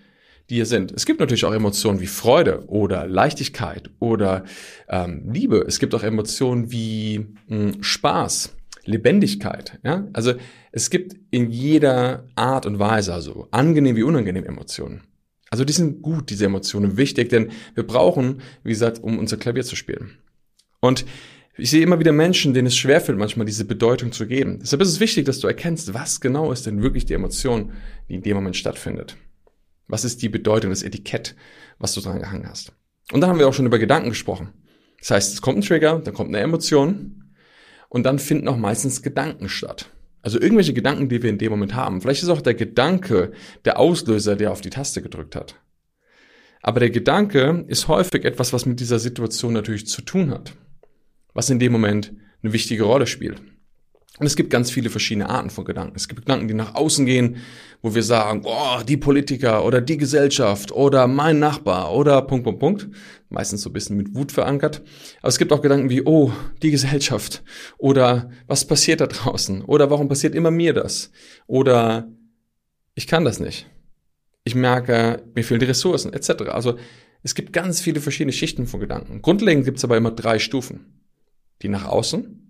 die 0.51 0.57
hier 0.57 0.67
sind. 0.67 0.93
Es 0.93 1.07
gibt 1.07 1.21
natürlich 1.21 1.45
auch 1.45 1.53
Emotionen 1.53 2.01
wie 2.01 2.07
Freude 2.07 2.65
oder 2.67 3.07
Leichtigkeit 3.07 3.91
oder 3.99 4.45
ähm, 4.89 5.31
Liebe. 5.33 5.65
Es 5.67 5.79
gibt 5.79 5.95
auch 5.95 6.03
Emotionen 6.03 6.71
wie 6.71 7.27
mh, 7.49 7.73
hm, 7.73 7.83
Spaß, 7.83 8.55
Lebendigkeit. 8.85 9.79
Ja? 9.85 10.09
Also 10.13 10.35
es 10.73 10.91
gibt 10.91 11.17
in 11.31 11.51
jeder 11.51 12.25
Art 12.35 12.67
und 12.67 12.79
Weise, 12.79 13.15
also 13.15 13.49
angenehm 13.51 13.97
wie 13.97 14.03
unangenehm 14.03 14.45
Emotionen. 14.45 15.03
Also 15.51 15.65
die 15.65 15.73
sind 15.73 16.01
gut, 16.01 16.31
diese 16.31 16.47
Emotionen, 16.47 16.97
wichtig, 16.97 17.29
denn 17.29 17.51
wir 17.75 17.87
brauchen, 17.87 18.41
wie 18.65 18.71
gesagt, 18.71 19.03
um 19.03 19.19
unser 19.19 19.37
Klavier 19.37 19.65
zu 19.65 19.77
spielen. 19.77 20.19
Und 20.81 21.05
ich 21.59 21.71
sehe 21.71 21.83
immer 21.83 22.01
wieder 22.01 22.13
Menschen, 22.13 22.55
denen 22.55 22.69
es 22.69 22.77
schwerfällt, 22.77 23.19
manchmal 23.19 23.45
diese 23.45 23.67
Bedeutung 23.67 24.13
zu 24.13 24.27
geben. 24.27 24.61
Deshalb 24.61 24.81
ist 24.81 24.89
es 24.89 25.01
wichtig, 25.01 25.27
dass 25.27 25.41
du 25.41 25.47
erkennst, 25.47 25.93
was 25.93 26.23
genau 26.23 26.51
ist 26.51 26.65
denn 26.65 26.83
wirklich 26.83 27.05
die 27.05 27.13
Emotion, 27.13 27.73
die 28.09 28.15
in 28.15 28.23
dem 28.23 28.37
Moment 28.37 28.57
stattfindet. 28.57 29.17
Was 29.87 30.05
ist 30.05 30.23
die 30.23 30.29
Bedeutung, 30.29 30.71
das 30.71 30.83
Etikett, 30.83 31.35
was 31.79 31.95
du 31.95 32.01
dran 32.01 32.19
gehangen 32.19 32.49
hast. 32.49 32.73
Und 33.13 33.21
dann 33.21 33.31
haben 33.31 33.39
wir 33.39 33.49
auch 33.49 33.55
schon 33.55 33.67
über 33.67 33.79
Gedanken 33.79 34.11
gesprochen. 34.11 34.53
Das 35.01 35.11
heißt, 35.11 35.35
es 35.35 35.43
kommt 35.43 35.59
ein 35.59 35.63
Trigger, 35.63 35.99
dann 35.99 36.15
kommt 36.15 36.31
eine 36.31 36.39
Emotion 36.39 37.35
und 37.89 38.05
dann 38.05 38.19
finden 38.19 38.49
auch 38.49 38.57
meistens 38.57 39.03
Gedanken 39.03 39.49
statt. 39.49 39.91
Also 40.23 40.41
irgendwelche 40.41 40.73
Gedanken, 40.73 41.09
die 41.09 41.23
wir 41.23 41.31
in 41.31 41.39
dem 41.39 41.51
Moment 41.51 41.75
haben. 41.75 42.01
Vielleicht 42.01 42.23
ist 42.23 42.29
auch 42.29 42.41
der 42.41 42.55
Gedanke 42.55 43.33
der 43.65 43.81
Auslöser, 43.81 44.37
der 44.37 44.53
auf 44.53 44.61
die 44.61 44.71
Taste 44.71 45.03
gedrückt 45.03 45.35
hat. 45.35 45.57
Aber 46.63 46.79
der 46.79 46.91
Gedanke 46.91 47.65
ist 47.67 47.89
häufig 47.89 48.25
etwas, 48.25 48.53
was 48.53 48.65
mit 48.65 48.79
dieser 48.79 49.01
Situation 49.01 49.53
natürlich 49.53 49.89
zu 49.89 50.01
tun 50.03 50.31
hat. 50.31 50.55
Was 51.35 51.51
in 51.51 51.59
dem 51.59 51.73
Moment 51.73 52.13
eine 52.43 52.53
wichtige 52.53 52.85
Rolle 52.85 53.09
spielt. 53.09 53.43
Und 54.23 54.27
es 54.27 54.37
gibt 54.37 54.51
ganz 54.51 54.71
viele 54.71 54.89
verschiedene 54.89 55.29
Arten 55.29 55.51
von 55.51 55.65
Gedanken. 55.65 55.97
Es 55.97 56.07
gibt 56.07 56.21
Gedanken, 56.21 56.47
die 56.47 56.55
nach 56.55 56.77
außen 56.77 57.07
gehen, 57.07 57.39
wo 57.81 57.93
wir 57.97 58.05
sagen, 58.05 58.43
oh, 58.45 58.81
die 58.87 58.97
Politiker 58.97 59.65
oder 59.65 59.81
die 59.81 59.97
Gesellschaft 59.97 60.71
oder 60.71 61.09
mein 61.09 61.41
Nachbar 61.41 61.93
oder 61.93 62.23
Punkt, 62.23 62.45
Punkt, 62.45 62.61
Punkt. 62.61 62.89
Meistens 63.31 63.63
so 63.63 63.71
ein 63.71 63.73
bisschen 63.73 63.97
mit 63.97 64.15
Wut 64.15 64.31
verankert. 64.31 64.81
Aber 65.23 65.29
es 65.29 65.39
gibt 65.39 65.53
auch 65.53 65.61
Gedanken 65.61 65.91
wie, 65.91 66.03
oh, 66.03 66.31
die 66.63 66.71
Gesellschaft 66.71 67.43
oder 67.79 68.31
was 68.47 68.65
passiert 68.65 69.01
da 69.01 69.09
draußen 69.09 69.63
oder 69.63 69.91
warum 69.91 70.07
passiert 70.07 70.37
immer 70.37 70.53
mir 70.53 70.73
das 70.73 71.11
oder 71.49 72.07
ich 72.95 73.09
kann 73.09 73.25
das 73.25 73.41
nicht. 73.41 73.69
Ich 74.45 74.55
merke, 74.55 75.25
mir 75.35 75.43
fehlen 75.43 75.59
die 75.59 75.67
Ressourcen 75.67 76.13
etc. 76.13 76.43
Also 76.51 76.77
es 77.25 77.35
gibt 77.35 77.53
ganz 77.53 77.81
viele 77.81 78.01
verschiedene 78.01 78.33
Schichten 78.33 78.69
von 78.69 78.79
Gedanken. 78.79 79.21
Grundlegend 79.21 79.65
gibt 79.65 79.79
es 79.79 79.85
aber 79.85 79.97
immer 79.97 80.13
drei 80.13 80.39
Stufen. 80.39 81.03
Die 81.63 81.69
nach 81.69 81.87
außen, 81.87 82.42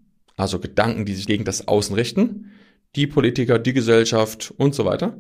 also 0.43 0.59
Gedanken, 0.59 1.05
die 1.05 1.15
sich 1.15 1.27
gegen 1.27 1.45
das 1.45 1.69
Außen 1.69 1.95
richten, 1.95 2.53
die 2.95 3.07
Politiker, 3.07 3.59
die 3.59 3.73
Gesellschaft 3.73 4.53
und 4.57 4.75
so 4.75 4.85
weiter. 4.85 5.17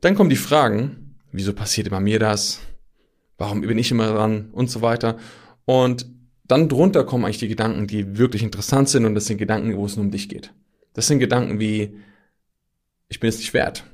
Dann 0.00 0.14
kommen 0.14 0.30
die 0.30 0.36
Fragen, 0.36 1.16
wieso 1.32 1.52
passiert 1.52 1.86
immer 1.86 2.00
mir 2.00 2.18
das? 2.18 2.60
Warum 3.38 3.62
bin 3.62 3.78
ich 3.78 3.90
immer 3.90 4.12
dran? 4.12 4.50
Und 4.52 4.70
so 4.70 4.82
weiter. 4.82 5.16
Und 5.64 6.06
dann 6.46 6.68
drunter 6.68 7.04
kommen 7.04 7.24
eigentlich 7.24 7.38
die 7.38 7.48
Gedanken, 7.48 7.86
die 7.86 8.18
wirklich 8.18 8.42
interessant 8.42 8.88
sind 8.88 9.04
und 9.04 9.14
das 9.14 9.26
sind 9.26 9.38
Gedanken, 9.38 9.76
wo 9.76 9.84
es 9.86 9.96
nur 9.96 10.06
um 10.06 10.10
dich 10.10 10.28
geht. 10.28 10.52
Das 10.94 11.06
sind 11.06 11.18
Gedanken 11.18 11.60
wie, 11.60 11.94
ich 13.08 13.20
bin 13.20 13.28
es 13.28 13.38
nicht 13.38 13.54
wert. 13.54 13.84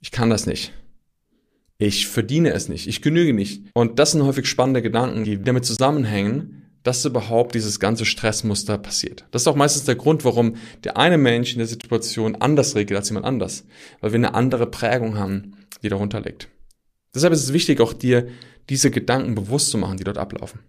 Ich 0.00 0.10
kann 0.10 0.30
das 0.30 0.46
nicht. 0.46 0.72
Ich 1.76 2.06
verdiene 2.06 2.52
es 2.52 2.68
nicht. 2.68 2.86
Ich 2.86 3.02
genüge 3.02 3.34
nicht. 3.34 3.64
Und 3.74 3.98
das 3.98 4.12
sind 4.12 4.22
häufig 4.22 4.46
spannende 4.46 4.80
Gedanken, 4.80 5.24
die 5.24 5.42
damit 5.42 5.64
zusammenhängen, 5.64 6.63
dass 6.84 7.04
überhaupt 7.04 7.54
dieses 7.54 7.80
ganze 7.80 8.04
Stressmuster 8.04 8.78
passiert. 8.78 9.24
Das 9.32 9.42
ist 9.42 9.48
auch 9.48 9.56
meistens 9.56 9.84
der 9.84 9.96
Grund, 9.96 10.24
warum 10.24 10.56
der 10.84 10.96
eine 10.96 11.18
Mensch 11.18 11.52
in 11.52 11.58
der 11.58 11.66
Situation 11.66 12.36
anders 12.36 12.76
regelt 12.76 12.96
als 12.96 13.08
jemand 13.08 13.26
anders, 13.26 13.64
weil 14.00 14.12
wir 14.12 14.18
eine 14.18 14.34
andere 14.34 14.66
Prägung 14.66 15.18
haben, 15.18 15.56
die 15.82 15.88
darunter 15.88 16.20
liegt. 16.20 16.48
Deshalb 17.14 17.32
ist 17.32 17.42
es 17.42 17.52
wichtig, 17.52 17.80
auch 17.80 17.92
dir 17.92 18.28
diese 18.68 18.90
Gedanken 18.90 19.34
bewusst 19.34 19.70
zu 19.70 19.78
machen, 19.78 19.96
die 19.96 20.04
dort 20.04 20.18
ablaufen. 20.18 20.60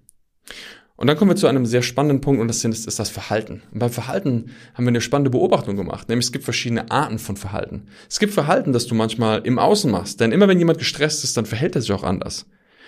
Und 0.98 1.07
dann 1.07 1.17
kommen 1.17 1.31
wir 1.31 1.36
zu 1.36 1.48
einem 1.48 1.65
sehr 1.65 1.81
spannenden 1.81 2.22
Punkt 2.22 2.39
und 2.39 2.48
das 2.48 2.63
ist 2.63 3.00
das 3.00 3.10
Verhalten. 3.10 3.62
Und 3.74 3.79
beim 3.79 3.89
Verhalten 3.89 4.51
haben 4.74 4.86
wir 4.86 4.89
eine 4.89 5.01
spannende 5.01 5.29
Beobachtung 5.29 5.75
gemacht, 5.75 6.07
nämlich 6.07 6.27
es 6.27 6.31
gibt 6.31 6.45
verschiedene 6.45 6.89
Arten 6.89 7.19
von 7.19 7.36
Verhalten. 7.36 7.88
Es 8.10 8.19
gibt 8.19 8.34
Verhalten, 8.34 8.72
das 8.72 8.88
du 8.88 8.95
manchmal 8.95 9.41
im 9.45 9.60
Außen 9.60 9.91
machst, 9.91 10.22
denn 10.22 10.31
immer 10.31 10.48
wenn 10.48 10.60
jemand 10.60 10.79
gestresst 10.79 11.25
ist, 11.25 11.36
dann 11.36 11.45
verhält 11.45 11.75
er 11.75 11.81
sich 11.81 11.91
auch 11.91 12.03
anders. 12.03 12.45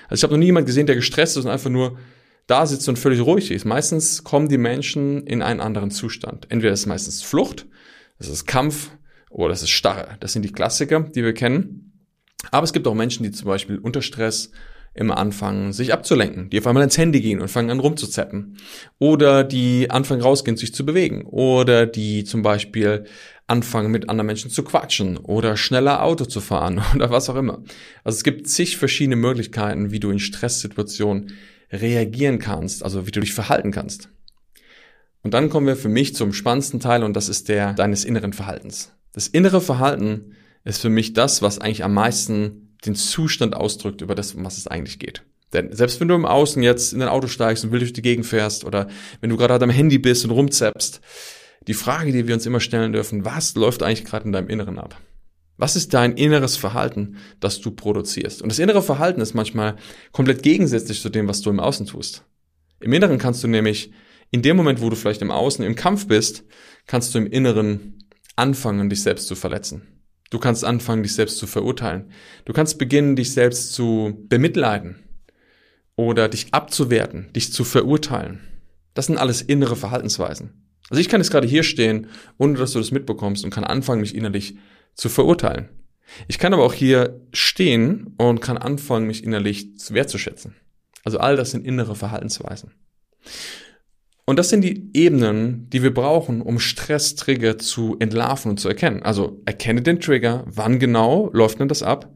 Also 0.08 0.22
ich 0.22 0.24
habe 0.24 0.34
noch 0.34 0.40
nie 0.40 0.46
jemand 0.46 0.68
gesehen, 0.68 0.88
der 0.88 0.96
gestresst 0.96 1.36
ist 1.36 1.44
und 1.44 1.52
einfach 1.52 1.70
nur 1.70 1.98
da 2.48 2.66
sitzt 2.66 2.88
und 2.90 2.98
völlig 2.98 3.22
ruhig 3.22 3.52
ist. 3.52 3.66
Meistens 3.66 4.24
kommen 4.24 4.48
die 4.48 4.58
Menschen 4.58 5.28
in 5.28 5.42
einen 5.42 5.60
anderen 5.60 5.92
Zustand. 5.92 6.48
Entweder 6.50 6.74
ist 6.74 6.82
es 6.82 6.86
meistens 6.86 7.22
Flucht, 7.22 7.68
das 8.18 8.30
ist 8.30 8.46
Kampf 8.46 8.92
oder 9.30 9.50
das 9.50 9.62
ist 9.62 9.70
Starre. 9.70 10.18
Das 10.22 10.34
sind 10.34 10.44
die 10.44 10.52
Klassiker, 10.52 11.02
die 11.02 11.24
wir 11.24 11.34
kennen. 11.34 11.92
Aber 12.52 12.64
es 12.64 12.74
gibt 12.74 12.88
auch 12.88 12.94
Menschen, 12.94 13.24
die 13.24 13.32
zum 13.32 13.48
Beispiel 13.48 13.78
unter 13.78 14.02
Stress 14.02 14.52
immer 14.94 15.18
anfangen, 15.18 15.74
sich 15.74 15.94
abzulenken, 15.94 16.50
die 16.50 16.60
auf 16.60 16.66
einmal 16.66 16.84
ins 16.84 16.98
Handy 16.98 17.22
gehen 17.22 17.40
und 17.40 17.50
fangen 17.50 17.70
an 17.70 17.80
rumzuzappen. 17.80 18.58
Oder 18.98 19.44
die 19.44 19.92
anfangen 19.92 20.22
rausgehen, 20.22 20.58
sich 20.58 20.74
zu 20.74 20.86
bewegen. 20.86 21.24
Oder 21.26 21.86
die 21.86 22.24
zum 22.24 22.42
Beispiel 22.42 23.06
anfangen, 23.46 23.92
mit 23.92 24.10
anderen 24.10 24.28
Menschen 24.28 24.52
zu 24.52 24.64
quatschen 24.64 25.18
oder 25.18 25.56
schneller 25.56 26.04
Auto 26.04 26.26
zu 26.26 26.42
fahren 26.42 26.82
oder 26.96 27.10
was 27.10 27.30
auch 27.30 27.36
immer. 27.36 27.64
Also 28.04 28.18
es 28.18 28.24
gibt 28.24 28.48
zig 28.48 28.78
verschiedene 28.78 29.16
Möglichkeiten, 29.16 29.92
wie 29.92 30.00
du 30.00 30.10
in 30.10 30.20
Stresssituationen 30.20 31.34
reagieren 31.72 32.40
kannst, 32.40 32.84
also 32.84 33.08
wie 33.08 33.12
du 33.12 33.20
dich 33.20 33.34
verhalten 33.34 33.72
kannst. 33.72 34.10
Und 35.24 35.34
dann 35.34 35.50
kommen 35.50 35.68
wir 35.68 35.76
für 35.76 35.90
mich 35.90 36.16
zum 36.16 36.32
spannendsten 36.34 36.80
Teil 36.80 37.04
und 37.04 37.14
das 37.16 37.30
ist 37.30 37.50
der 37.50 37.74
deines 37.74 38.06
inneren 38.06 38.34
Verhaltens. 38.34 38.94
Das 39.12 39.28
innere 39.28 39.62
Verhalten 39.62 40.36
ist 40.64 40.82
für 40.82 40.90
mich 40.90 41.14
das, 41.14 41.42
was 41.42 41.60
eigentlich 41.60 41.84
am 41.84 41.94
meisten 41.94 42.76
den 42.86 42.96
Zustand 42.96 43.56
ausdrückt 43.56 44.02
über 44.02 44.16
das, 44.16 44.34
um 44.34 44.46
was 44.46 44.58
es 44.58 44.68
eigentlich 44.68 45.00
geht. 45.00 45.24
Denn 45.54 45.74
selbst 45.74 46.00
wenn 46.00 46.08
du 46.08 46.16
im 46.16 46.26
Außen 46.26 46.62
jetzt 46.62 46.94
in 46.94 47.00
dein 47.00 47.10
Auto 47.10 47.28
steigst 47.28 47.64
und 47.64 47.72
wild 47.72 47.82
durch 47.82 47.94
die 47.94 48.02
Gegend 48.02 48.26
fährst 48.26 48.66
oder 48.66 48.88
wenn 49.22 49.30
du 49.30 49.38
gerade 49.38 49.64
am 49.64 49.70
Handy 49.70 49.98
bist 49.98 50.26
und 50.26 50.32
rumzappst, 50.32 51.02
die 51.68 51.74
Frage, 51.74 52.12
die 52.12 52.28
wir 52.28 52.36
uns 52.36 52.46
immer 52.46 52.60
stellen 52.60 52.94
dürfen, 52.94 53.26
was 53.26 53.56
läuft 53.56 53.84
eigentlich 53.84 54.06
gerade 54.06 54.26
in 54.26 54.32
deinem 54.32 54.50
Inneren 54.50 54.78
ab? 54.78 55.00
Was 55.58 55.76
ist 55.76 55.94
dein 55.94 56.14
inneres 56.14 56.56
Verhalten, 56.56 57.18
das 57.40 57.60
du 57.60 57.72
produzierst? 57.72 58.42
Und 58.42 58.50
das 58.50 58.60
innere 58.60 58.84
Verhalten 58.84 59.22
ist 59.22 59.34
manchmal 59.34 59.76
komplett 60.12 60.44
gegensätzlich 60.44 61.02
zu 61.02 61.10
dem, 61.10 61.28
was 61.28 61.42
du 61.42 61.50
im 61.50 61.60
Außen 61.60 61.88
tust. 61.88 62.24
Im 62.80 62.94
Inneren 62.94 63.18
kannst 63.18 63.44
du 63.44 63.48
nämlich, 63.48 63.92
in 64.30 64.44
dem 64.44 64.56
Moment, 64.56 64.82
wo 64.82 64.90
du 64.90 64.96
vielleicht 64.96 65.22
im 65.22 65.32
Außen 65.32 65.66
im 65.66 65.76
Kampf 65.76 66.08
bist, 66.08 66.44
kannst 66.86 67.14
du 67.14 67.20
im 67.20 67.28
Inneren 67.28 68.04
anfangen, 68.36 68.90
dich 68.90 69.02
selbst 69.02 69.28
zu 69.28 69.36
verletzen. 69.36 69.82
Du 70.30 70.40
kannst 70.40 70.64
anfangen, 70.64 71.04
dich 71.04 71.16
selbst 71.16 71.38
zu 71.38 71.48
verurteilen. 71.48 72.12
Du 72.46 72.54
kannst 72.54 72.78
beginnen, 72.78 73.16
dich 73.16 73.32
selbst 73.32 73.74
zu 73.74 74.26
bemitleiden 74.28 75.04
oder 75.96 76.28
dich 76.28 76.54
abzuwerten, 76.54 77.32
dich 77.34 77.52
zu 77.52 77.64
verurteilen. 77.64 78.42
Das 78.94 79.08
sind 79.08 79.18
alles 79.18 79.42
innere 79.42 79.76
Verhaltensweisen. 79.76 80.68
Also 80.90 81.02
ich 81.02 81.10
kann 81.10 81.22
jetzt 81.22 81.32
gerade 81.32 81.48
hier 81.48 81.64
stehen, 81.64 82.08
ohne 82.38 82.58
dass 82.58 82.74
du 82.74 82.80
das 82.80 82.92
mitbekommst 82.92 83.44
und 83.44 83.52
kann 83.52 83.64
anfangen, 83.64 84.02
mich 84.02 84.16
innerlich 84.16 84.58
zu 84.98 85.10
verurteilen. 85.10 85.70
Ich 86.28 86.40
kann 86.40 86.54
aber 86.54 86.64
auch 86.64 86.74
hier 86.74 87.22
stehen 87.32 88.14
und 88.18 88.42
kann 88.42 88.58
anfangen, 88.58 89.08
mich 89.08 89.24
innerlich 89.24 89.70
wertzuschätzen. 89.90 90.56
Also 91.04 91.20
all 91.20 91.36
das 91.36 91.52
sind 91.52 91.66
innere 91.66 91.96
Verhaltensweisen. 91.96 92.72
Und 94.26 94.38
das 94.38 94.50
sind 94.50 94.62
die 94.62 94.90
Ebenen, 94.94 95.70
die 95.70 95.84
wir 95.84 95.94
brauchen, 95.94 96.42
um 96.42 96.60
Stresstrigger 96.60 97.58
zu 97.58 97.96
entlarven 98.00 98.52
und 98.52 98.60
zu 98.60 98.68
erkennen. 98.68 99.04
Also 99.04 99.42
erkenne 99.46 99.82
den 99.82 100.02
Trigger, 100.02 100.44
wann 100.48 100.80
genau 100.80 101.30
läuft 101.32 101.62
denn 101.62 101.70
das 101.70 101.82
ab? 101.82 102.14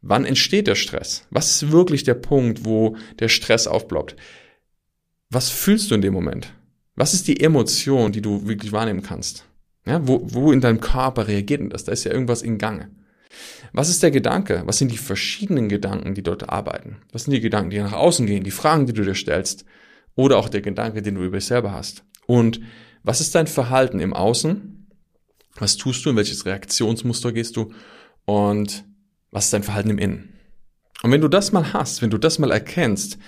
Wann 0.00 0.24
entsteht 0.24 0.66
der 0.66 0.76
Stress? 0.76 1.26
Was 1.28 1.50
ist 1.50 1.72
wirklich 1.72 2.04
der 2.04 2.14
Punkt, 2.14 2.64
wo 2.64 2.96
der 3.18 3.28
Stress 3.28 3.66
aufploppt? 3.66 4.16
Was 5.28 5.50
fühlst 5.50 5.90
du 5.90 5.94
in 5.94 6.00
dem 6.00 6.14
Moment? 6.14 6.54
Was 6.94 7.12
ist 7.12 7.28
die 7.28 7.40
Emotion, 7.40 8.12
die 8.12 8.22
du 8.22 8.48
wirklich 8.48 8.72
wahrnehmen 8.72 9.02
kannst? 9.02 9.44
Ja, 9.86 10.06
wo, 10.06 10.20
wo 10.22 10.52
in 10.52 10.60
deinem 10.60 10.80
Körper 10.80 11.26
reagiert 11.26 11.60
denn 11.60 11.70
das? 11.70 11.84
Da 11.84 11.92
ist 11.92 12.04
ja 12.04 12.12
irgendwas 12.12 12.42
in 12.42 12.58
Gange. 12.58 12.90
Was 13.72 13.88
ist 13.88 14.02
der 14.02 14.10
Gedanke? 14.10 14.62
Was 14.66 14.78
sind 14.78 14.90
die 14.90 14.98
verschiedenen 14.98 15.68
Gedanken, 15.68 16.14
die 16.14 16.22
dort 16.22 16.48
arbeiten? 16.48 16.96
Was 17.12 17.24
sind 17.24 17.32
die 17.32 17.40
Gedanken, 17.40 17.70
die 17.70 17.78
nach 17.78 17.92
außen 17.92 18.26
gehen, 18.26 18.44
die 18.44 18.50
Fragen, 18.50 18.86
die 18.86 18.92
du 18.92 19.04
dir 19.04 19.14
stellst? 19.14 19.64
Oder 20.16 20.38
auch 20.38 20.48
der 20.48 20.60
Gedanke, 20.60 21.02
den 21.02 21.14
du 21.14 21.22
über 21.22 21.36
dich 21.36 21.46
selber 21.46 21.72
hast? 21.72 22.04
Und 22.26 22.60
was 23.02 23.20
ist 23.20 23.34
dein 23.34 23.46
Verhalten 23.46 24.00
im 24.00 24.12
Außen? 24.12 24.88
Was 25.56 25.76
tust 25.76 26.04
du? 26.04 26.10
In 26.10 26.16
welches 26.16 26.44
Reaktionsmuster 26.46 27.32
gehst 27.32 27.56
du? 27.56 27.72
Und 28.24 28.84
was 29.30 29.46
ist 29.46 29.52
dein 29.52 29.62
Verhalten 29.62 29.90
im 29.90 29.98
Innen? 29.98 30.34
Und 31.02 31.12
wenn 31.12 31.20
du 31.20 31.28
das 31.28 31.52
mal 31.52 31.72
hast, 31.72 32.02
wenn 32.02 32.10
du 32.10 32.18
das 32.18 32.38
mal 32.38 32.50
erkennst, 32.50 33.18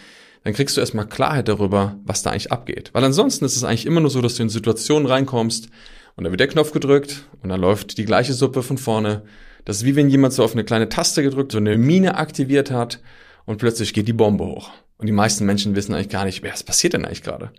dann 0.44 0.52
kriegst 0.52 0.76
du 0.76 0.80
erstmal 0.80 1.08
Klarheit 1.08 1.48
darüber, 1.48 1.98
was 2.04 2.22
da 2.22 2.30
eigentlich 2.30 2.52
abgeht. 2.52 2.90
Weil 2.92 3.04
ansonsten 3.04 3.44
ist 3.44 3.56
es 3.56 3.64
eigentlich 3.64 3.86
immer 3.86 4.00
nur 4.00 4.10
so, 4.10 4.20
dass 4.20 4.34
du 4.34 4.42
in 4.42 4.48
Situationen 4.48 5.06
reinkommst, 5.06 5.68
und 6.16 6.24
dann 6.24 6.32
wird 6.32 6.40
der 6.40 6.48
Knopf 6.48 6.72
gedrückt 6.72 7.24
und 7.42 7.48
dann 7.48 7.60
läuft 7.60 7.98
die 7.98 8.04
gleiche 8.04 8.32
Suppe 8.32 8.62
von 8.62 8.78
vorne. 8.78 9.22
Das 9.64 9.78
ist 9.78 9.84
wie 9.84 9.96
wenn 9.96 10.10
jemand 10.10 10.34
so 10.34 10.44
auf 10.44 10.52
eine 10.52 10.64
kleine 10.64 10.88
Taste 10.88 11.22
gedrückt, 11.22 11.52
so 11.52 11.58
eine 11.58 11.78
Mine 11.78 12.16
aktiviert 12.16 12.70
hat 12.70 13.00
und 13.44 13.58
plötzlich 13.58 13.94
geht 13.94 14.08
die 14.08 14.12
Bombe 14.12 14.44
hoch. 14.44 14.70
Und 14.98 15.06
die 15.06 15.12
meisten 15.12 15.46
Menschen 15.46 15.74
wissen 15.74 15.94
eigentlich 15.94 16.08
gar 16.08 16.24
nicht, 16.24 16.42
was 16.44 16.62
passiert 16.62 16.92
denn 16.92 17.04
eigentlich 17.04 17.22
gerade. 17.22 17.52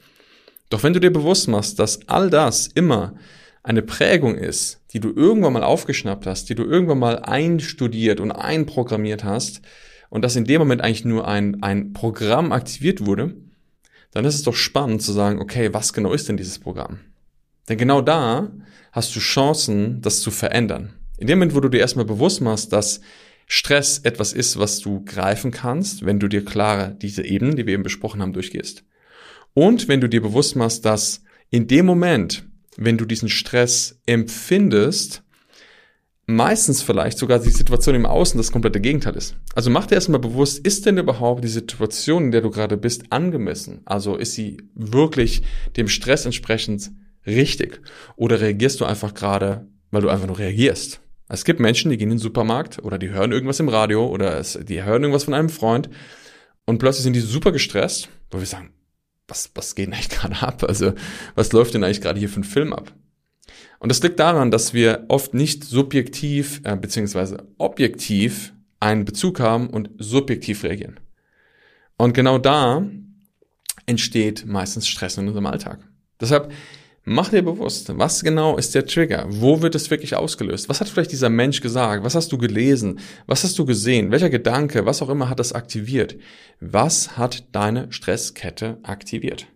Doch 0.70 0.84
wenn 0.84 0.94
du 0.94 1.00
dir 1.00 1.12
bewusst 1.12 1.48
machst, 1.48 1.80
dass 1.80 2.08
all 2.08 2.30
das 2.30 2.68
immer 2.68 3.16
eine 3.64 3.82
Prägung 3.82 4.36
ist, 4.36 4.82
die 4.92 5.00
du 5.00 5.12
irgendwann 5.14 5.54
mal 5.54 5.64
aufgeschnappt 5.64 6.26
hast, 6.26 6.50
die 6.50 6.56
du 6.56 6.64
irgendwann 6.64 7.00
mal 7.00 7.20
einstudiert 7.20 8.20
und 8.20 8.32
einprogrammiert 8.32 9.24
hast, 9.24 9.62
und 10.14 10.22
dass 10.22 10.36
in 10.36 10.46
dem 10.46 10.60
Moment 10.60 10.82
eigentlich 10.82 11.06
nur 11.06 11.28
ein, 11.28 11.64
ein 11.64 11.92
Programm 11.92 12.52
aktiviert 12.52 13.04
wurde, 13.04 13.34
dann 14.12 14.26
ist 14.26 14.36
es 14.36 14.44
doch 14.44 14.54
spannend 14.54 15.02
zu 15.02 15.12
sagen, 15.12 15.42
okay, 15.42 15.74
was 15.74 15.92
genau 15.92 16.14
ist 16.14 16.30
denn 16.30 16.38
dieses 16.38 16.60
Programm? 16.60 17.00
Denn 17.70 17.78
genau 17.78 18.02
da 18.02 18.52
hast 18.92 19.16
du 19.16 19.20
Chancen, 19.20 20.02
das 20.02 20.22
zu 20.22 20.32
verändern. 20.32 20.94
In 21.18 21.28
dem 21.28 21.40
Moment, 21.40 21.56
wo 21.56 21.60
du 21.60 21.70
dir 21.70 21.80
erstmal 21.80 22.06
bewusst 22.06 22.42
machst, 22.42 22.74
dass 22.74 23.02
Stress 23.48 24.00
etwas 24.00 24.34
ist, 24.34 24.58
was 24.58 24.80
du 24.80 25.04
greifen 25.06 25.52
kannst, 25.52 26.06
wenn 26.06 26.20
du 26.20 26.28
dir 26.28 26.44
klare 26.44 26.96
diese 27.02 27.24
Ebenen, 27.24 27.56
die 27.56 27.66
wir 27.66 27.74
eben 27.74 27.84
besprochen 27.84 28.22
haben, 28.22 28.34
durchgehst. 28.34 28.84
Und 29.54 29.88
wenn 29.88 30.02
du 30.02 30.10
dir 30.10 30.22
bewusst 30.22 30.56
machst, 30.56 30.86
dass 30.86 31.24
in 31.50 31.68
dem 31.68 31.86
Moment, 31.86 32.46
wenn 32.78 32.98
du 32.98 33.06
diesen 33.06 33.30
Stress 33.30 34.00
empfindest, 34.06 35.24
meistens 36.26 36.82
vielleicht 36.82 37.18
sogar 37.18 37.40
die 37.40 37.50
Situation 37.50 37.96
im 37.96 38.06
Außen 38.06 38.38
das 38.38 38.52
komplette 38.52 38.80
Gegenteil 38.80 39.16
ist. 39.16 39.36
Also 39.56 39.70
mach 39.70 39.86
dir 39.86 39.96
erstmal 39.96 40.20
bewusst, 40.20 40.66
ist 40.66 40.86
denn 40.86 40.98
überhaupt 40.98 41.44
die 41.44 41.50
Situation, 41.50 42.26
in 42.26 42.32
der 42.32 42.42
du 42.42 42.50
gerade 42.50 42.78
bist, 42.78 43.12
angemessen? 43.12 43.82
Also 43.86 44.16
ist 44.16 44.34
sie 44.34 44.58
wirklich 44.74 45.44
dem 45.76 45.88
Stress 45.88 46.26
entsprechend 46.26 46.92
richtig? 47.26 47.82
Oder 48.16 48.42
reagierst 48.42 48.80
du 48.82 48.86
einfach 48.86 49.14
gerade, 49.14 49.68
weil 49.92 50.02
du 50.02 50.10
einfach 50.10 50.28
nur 50.28 50.40
reagierst? 50.40 51.00
Es 51.30 51.46
gibt 51.46 51.60
Menschen, 51.60 51.90
die 51.90 51.98
gehen 51.98 52.12
in 52.12 52.18
den 52.18 52.20
Supermarkt 52.20 52.84
oder 52.84 52.98
die 52.98 53.10
hören 53.10 53.32
irgendwas 53.32 53.60
im 53.60 53.70
Radio 53.70 54.08
oder 54.08 54.38
es, 54.38 54.60
die 54.62 54.84
hören 54.84 55.04
irgendwas 55.04 55.24
von 55.24 55.34
einem 55.34 55.50
Freund 55.50 55.90
und 56.66 56.78
plötzlich 56.78 57.04
sind 57.04 57.14
die 57.14 57.22
super 57.22 57.52
gestresst, 57.52 58.10
wo 58.30 58.40
wir 58.40 58.46
sagen, 58.46 58.72
was, 59.28 59.52
was 59.56 59.76
geht 59.76 59.88
denn 59.88 59.94
eigentlich 59.94 60.10
gerade 60.20 60.42
ab? 60.42 60.64
Also, 60.64 60.94
was 61.36 61.52
läuft 61.52 61.74
denn 61.74 61.84
eigentlich 61.84 62.02
gerade 62.02 62.20
hier 62.20 62.30
für 62.30 62.42
ein 62.42 62.46
Film 62.46 62.74
ab? 62.74 62.94
Und 63.80 63.90
das 63.90 64.02
liegt 64.02 64.20
daran, 64.20 64.52
dass 64.52 64.74
wir 64.74 65.06
oft 65.10 65.34
nicht 65.34 65.64
subjektiv 65.64 66.62
äh, 66.64 66.76
beziehungsweise 66.76 67.48
objektiv 67.58 68.54
einen 68.80 69.06
Bezug 69.06 69.40
haben 69.40 69.70
und 69.70 69.90
subjektiv 69.98 70.64
reagieren. 70.64 71.00
Und 71.98 72.14
genau 72.14 72.38
da 72.38 72.86
entsteht 73.86 74.46
meistens 74.46 74.88
Stress 74.88 75.18
in 75.18 75.28
unserem 75.28 75.46
Alltag. 75.46 75.80
Deshalb 76.20 76.52
Mach 77.06 77.30
dir 77.30 77.42
bewusst, 77.42 77.92
was 77.98 78.24
genau 78.24 78.58
ist 78.58 78.74
der 78.76 78.86
Trigger? 78.86 79.26
Wo 79.28 79.62
wird 79.62 79.76
es 79.76 79.92
wirklich 79.92 80.16
ausgelöst? 80.16 80.70
Was 80.70 80.80
hat 80.80 80.88
vielleicht 80.88 81.12
dieser 81.12 81.30
Mensch 81.30 81.60
gesagt? 81.60 82.06
Was 82.06 82.16
hast 82.16 82.32
du 82.32 82.38
gelesen? 82.38 83.00
Was 83.28 83.44
hast 83.44 83.60
du 83.60 83.66
gesehen? 83.66 84.10
Welcher 84.10 84.30
Gedanke, 84.30 84.86
was 84.86 85.02
auch 85.02 85.10
immer 85.10 85.30
hat 85.30 85.40
das 85.40 85.52
aktiviert? 85.52 86.16
Was 86.62 87.18
hat 87.18 87.44
deine 87.52 87.92
Stresskette 87.92 88.78
aktiviert? 88.84 89.48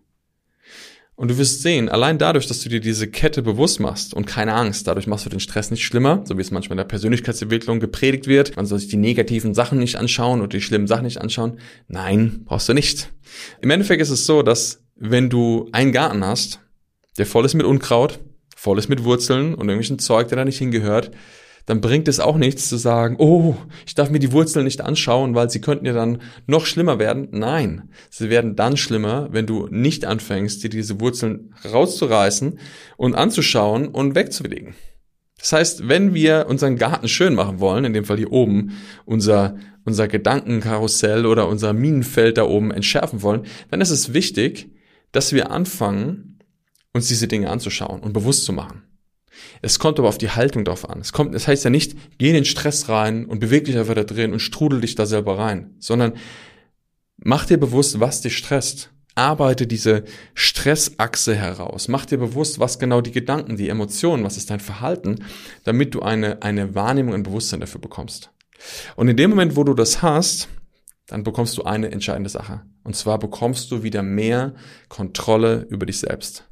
Und 1.16 1.30
du 1.30 1.38
wirst 1.38 1.62
sehen, 1.62 1.88
allein 1.88 2.18
dadurch, 2.18 2.46
dass 2.46 2.60
du 2.60 2.68
dir 2.68 2.80
diese 2.80 3.08
Kette 3.08 3.40
bewusst 3.40 3.80
machst 3.80 4.12
und 4.12 4.26
keine 4.26 4.52
Angst, 4.52 4.86
dadurch 4.86 5.06
machst 5.06 5.24
du 5.24 5.30
den 5.30 5.40
Stress 5.40 5.70
nicht 5.70 5.84
schlimmer, 5.84 6.22
so 6.26 6.36
wie 6.36 6.42
es 6.42 6.50
manchmal 6.50 6.74
in 6.74 6.78
der 6.78 6.84
Persönlichkeitsentwicklung 6.84 7.80
gepredigt 7.80 8.26
wird. 8.26 8.56
Man 8.56 8.66
soll 8.66 8.78
sich 8.78 8.88
die 8.88 8.98
negativen 8.98 9.54
Sachen 9.54 9.78
nicht 9.78 9.96
anschauen 9.96 10.42
und 10.42 10.52
die 10.52 10.60
schlimmen 10.60 10.86
Sachen 10.86 11.04
nicht 11.04 11.20
anschauen. 11.20 11.58
Nein, 11.88 12.42
brauchst 12.44 12.68
du 12.68 12.74
nicht. 12.74 13.10
Im 13.62 13.70
Endeffekt 13.70 14.02
ist 14.02 14.10
es 14.10 14.26
so, 14.26 14.42
dass 14.42 14.84
wenn 14.96 15.30
du 15.30 15.68
einen 15.72 15.92
Garten 15.92 16.24
hast 16.24 16.60
der 17.18 17.26
voll 17.26 17.44
ist 17.44 17.54
mit 17.54 17.66
Unkraut, 17.66 18.20
voll 18.56 18.78
ist 18.78 18.88
mit 18.88 19.04
Wurzeln 19.04 19.54
und 19.54 19.68
irgendwelchen 19.68 19.98
Zeug, 19.98 20.28
der 20.28 20.36
da 20.36 20.44
nicht 20.44 20.58
hingehört, 20.58 21.10
dann 21.66 21.82
bringt 21.82 22.08
es 22.08 22.18
auch 22.18 22.38
nichts 22.38 22.66
zu 22.66 22.78
sagen, 22.78 23.16
oh, 23.18 23.54
ich 23.86 23.94
darf 23.94 24.08
mir 24.08 24.20
die 24.20 24.32
Wurzeln 24.32 24.64
nicht 24.64 24.80
anschauen, 24.80 25.34
weil 25.34 25.50
sie 25.50 25.60
könnten 25.60 25.84
ja 25.84 25.92
dann 25.92 26.22
noch 26.46 26.64
schlimmer 26.64 26.98
werden. 26.98 27.28
Nein, 27.30 27.90
sie 28.08 28.30
werden 28.30 28.56
dann 28.56 28.78
schlimmer, 28.78 29.28
wenn 29.32 29.44
du 29.44 29.68
nicht 29.70 30.06
anfängst, 30.06 30.64
dir 30.64 30.70
diese 30.70 30.98
Wurzeln 30.98 31.54
rauszureißen 31.70 32.58
und 32.96 33.14
anzuschauen 33.14 33.88
und 33.88 34.14
wegzulegen. 34.14 34.76
Das 35.38 35.52
heißt, 35.52 35.88
wenn 35.88 36.14
wir 36.14 36.46
unseren 36.48 36.76
Garten 36.76 37.06
schön 37.06 37.34
machen 37.34 37.60
wollen, 37.60 37.84
in 37.84 37.92
dem 37.92 38.06
Fall 38.06 38.16
hier 38.16 38.32
oben, 38.32 38.72
unser, 39.04 39.56
unser 39.84 40.08
Gedankenkarussell 40.08 41.26
oder 41.26 41.48
unser 41.48 41.74
Minenfeld 41.74 42.38
da 42.38 42.44
oben 42.44 42.70
entschärfen 42.70 43.20
wollen, 43.20 43.42
dann 43.70 43.82
ist 43.82 43.90
es 43.90 44.14
wichtig, 44.14 44.70
dass 45.12 45.34
wir 45.34 45.50
anfangen, 45.50 46.37
uns 46.94 47.08
diese 47.08 47.28
Dinge 47.28 47.50
anzuschauen 47.50 48.00
und 48.00 48.12
bewusst 48.12 48.44
zu 48.44 48.52
machen. 48.52 48.82
Es 49.62 49.78
kommt 49.78 49.98
aber 49.98 50.08
auf 50.08 50.18
die 50.18 50.30
Haltung 50.30 50.64
drauf 50.64 50.88
an. 50.88 51.00
Es 51.00 51.12
kommt, 51.12 51.34
das 51.34 51.46
heißt 51.46 51.64
ja 51.64 51.70
nicht, 51.70 51.96
geh 52.18 52.28
in 52.28 52.34
den 52.34 52.44
Stress 52.44 52.88
rein 52.88 53.26
und 53.26 53.40
beweg 53.40 53.64
dich 53.64 53.76
einfach 53.76 53.94
da 53.94 54.04
drin 54.04 54.32
und 54.32 54.40
strudel 54.40 54.80
dich 54.80 54.94
da 54.94 55.06
selber 55.06 55.38
rein, 55.38 55.74
sondern 55.78 56.14
mach 57.16 57.46
dir 57.46 57.58
bewusst, 57.58 58.00
was 58.00 58.20
dich 58.20 58.36
stresst. 58.36 58.90
Arbeite 59.14 59.66
diese 59.66 60.04
Stressachse 60.34 61.34
heraus. 61.34 61.88
Mach 61.88 62.06
dir 62.06 62.18
bewusst, 62.18 62.60
was 62.60 62.78
genau 62.78 63.00
die 63.00 63.10
Gedanken, 63.10 63.56
die 63.56 63.68
Emotionen, 63.68 64.22
was 64.22 64.36
ist 64.36 64.50
dein 64.50 64.60
Verhalten, 64.60 65.24
damit 65.64 65.94
du 65.94 66.02
eine, 66.02 66.42
eine 66.42 66.76
Wahrnehmung, 66.76 67.14
ein 67.14 67.24
Bewusstsein 67.24 67.58
dafür 67.58 67.80
bekommst. 67.80 68.30
Und 68.94 69.08
in 69.08 69.16
dem 69.16 69.30
Moment, 69.30 69.56
wo 69.56 69.64
du 69.64 69.74
das 69.74 70.02
hast, 70.02 70.48
dann 71.06 71.24
bekommst 71.24 71.58
du 71.58 71.64
eine 71.64 71.90
entscheidende 71.90 72.30
Sache. 72.30 72.62
Und 72.84 72.94
zwar 72.94 73.18
bekommst 73.18 73.72
du 73.72 73.82
wieder 73.82 74.02
mehr 74.02 74.54
Kontrolle 74.88 75.66
über 75.68 75.86
dich 75.86 75.98
selbst. 75.98 76.47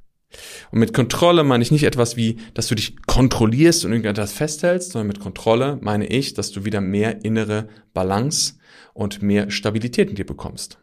Und 0.71 0.79
mit 0.79 0.93
Kontrolle 0.93 1.45
meine 1.45 1.63
ich 1.63 1.71
nicht 1.71 1.85
etwas 1.85 2.17
wie, 2.17 2.37
dass 2.55 2.67
du 2.69 2.75
dich 2.75 2.97
kontrollierst 3.07 3.85
und 3.85 3.93
irgendetwas 3.93 4.33
festhältst, 4.33 4.93
sondern 4.93 5.09
mit 5.09 5.21
Kontrolle 5.21 5.79
meine 5.81 6.07
ich, 6.07 6.35
dass 6.35 6.51
du 6.51 6.65
wieder 6.65 6.81
mehr 6.81 7.25
innere 7.25 7.69
Balance 7.95 8.55
und 8.95 9.23
mehr 9.23 9.51
Stabilität 9.51 10.11
in 10.11 10.17
dir 10.17 10.27
bekommst. 10.27 10.79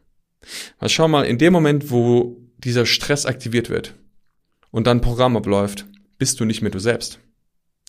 Weil 0.80 0.89
schau 0.89 1.08
mal, 1.08 1.26
in 1.26 1.38
dem 1.38 1.54
Moment, 1.54 1.89
wo 1.92 2.38
dieser 2.58 2.86
Stress 2.86 3.26
aktiviert 3.26 3.70
wird 3.70 3.96
und 4.72 4.88
dann 4.88 5.02
Programm 5.02 5.38
abläuft, 5.38 5.86
bist 6.18 6.39
du 6.39 6.46
nicht 6.46 6.62
mehr 6.62 6.72
du 6.72 6.80
selbst. 6.80 7.20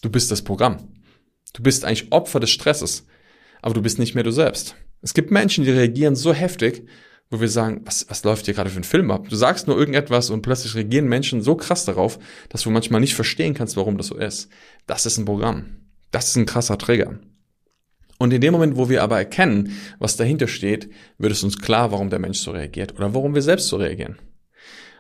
Du 0.02 0.10
bist 0.10 0.30
das 0.30 0.42
Programm. 0.42 0.88
Du 1.52 1.62
bist 1.62 1.84
eigentlich 1.84 2.12
Opfer 2.12 2.40
des 2.40 2.50
Stresses, 2.50 3.06
aber 3.62 3.74
du 3.74 3.82
bist 3.82 3.98
nicht 3.98 4.14
mehr 4.14 4.24
du 4.24 4.32
selbst. 4.32 4.76
Es 5.00 5.14
gibt 5.14 5.30
Menschen, 5.30 5.64
die 5.64 5.70
reagieren 5.70 6.16
so 6.16 6.32
heftig, 6.32 6.86
wo 7.30 7.40
wir 7.40 7.48
sagen, 7.48 7.80
was, 7.84 8.06
was 8.08 8.22
läuft 8.24 8.44
hier 8.44 8.54
gerade 8.54 8.70
für 8.70 8.80
ein 8.80 8.84
Film 8.84 9.10
ab? 9.10 9.28
Du 9.28 9.36
sagst 9.36 9.66
nur 9.66 9.78
irgendetwas 9.78 10.30
und 10.30 10.42
plötzlich 10.42 10.74
reagieren 10.74 11.08
Menschen 11.08 11.42
so 11.42 11.54
krass 11.54 11.84
darauf, 11.84 12.18
dass 12.48 12.62
du 12.62 12.70
manchmal 12.70 13.00
nicht 13.00 13.14
verstehen 13.14 13.54
kannst, 13.54 13.76
warum 13.76 13.96
das 13.96 14.08
so 14.08 14.16
ist. 14.16 14.48
Das 14.86 15.06
ist 15.06 15.18
ein 15.18 15.24
Programm. 15.24 15.76
Das 16.10 16.28
ist 16.28 16.36
ein 16.36 16.46
krasser 16.46 16.78
Trigger. 16.78 17.18
Und 18.18 18.32
in 18.32 18.40
dem 18.40 18.52
Moment, 18.52 18.76
wo 18.76 18.88
wir 18.88 19.02
aber 19.02 19.18
erkennen, 19.18 19.76
was 19.98 20.16
dahinter 20.16 20.46
steht, 20.46 20.88
wird 21.18 21.32
es 21.32 21.42
uns 21.42 21.58
klar, 21.58 21.90
warum 21.90 22.10
der 22.10 22.20
Mensch 22.20 22.38
so 22.38 22.52
reagiert 22.52 22.94
oder 22.96 23.12
warum 23.14 23.34
wir 23.34 23.42
selbst 23.42 23.68
so 23.68 23.76
reagieren. 23.76 24.18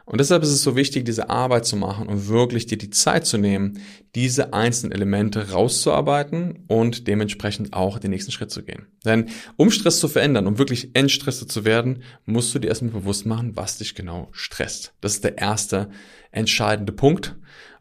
Und 0.04 0.20
deshalb 0.20 0.42
ist 0.42 0.50
es 0.50 0.62
so 0.62 0.76
wichtig, 0.76 1.04
diese 1.04 1.30
Arbeit 1.30 1.64
zu 1.64 1.76
machen 1.76 2.08
und 2.08 2.28
wirklich 2.28 2.66
dir 2.66 2.76
die 2.76 2.90
Zeit 2.90 3.26
zu 3.26 3.38
nehmen, 3.38 3.80
diese 4.14 4.52
einzelnen 4.52 4.92
Elemente 4.92 5.50
rauszuarbeiten 5.50 6.64
und 6.68 7.08
dementsprechend 7.08 7.72
auch 7.72 7.98
den 7.98 8.10
nächsten 8.10 8.30
Schritt 8.30 8.50
zu 8.50 8.62
gehen. 8.62 8.86
Denn 9.04 9.30
um 9.56 9.70
Stress 9.70 10.00
zu 10.00 10.08
verändern, 10.08 10.46
um 10.46 10.58
wirklich 10.58 10.90
entstresset 10.94 11.50
zu 11.50 11.64
werden, 11.64 12.02
musst 12.26 12.54
du 12.54 12.58
dir 12.58 12.68
erstmal 12.68 12.92
bewusst 12.92 13.24
machen, 13.24 13.56
was 13.56 13.78
dich 13.78 13.94
genau 13.94 14.28
stresst. 14.32 14.92
Das 15.00 15.14
ist 15.14 15.24
der 15.24 15.38
erste 15.38 15.88
entscheidende 16.32 16.92
Punkt. 16.92 17.34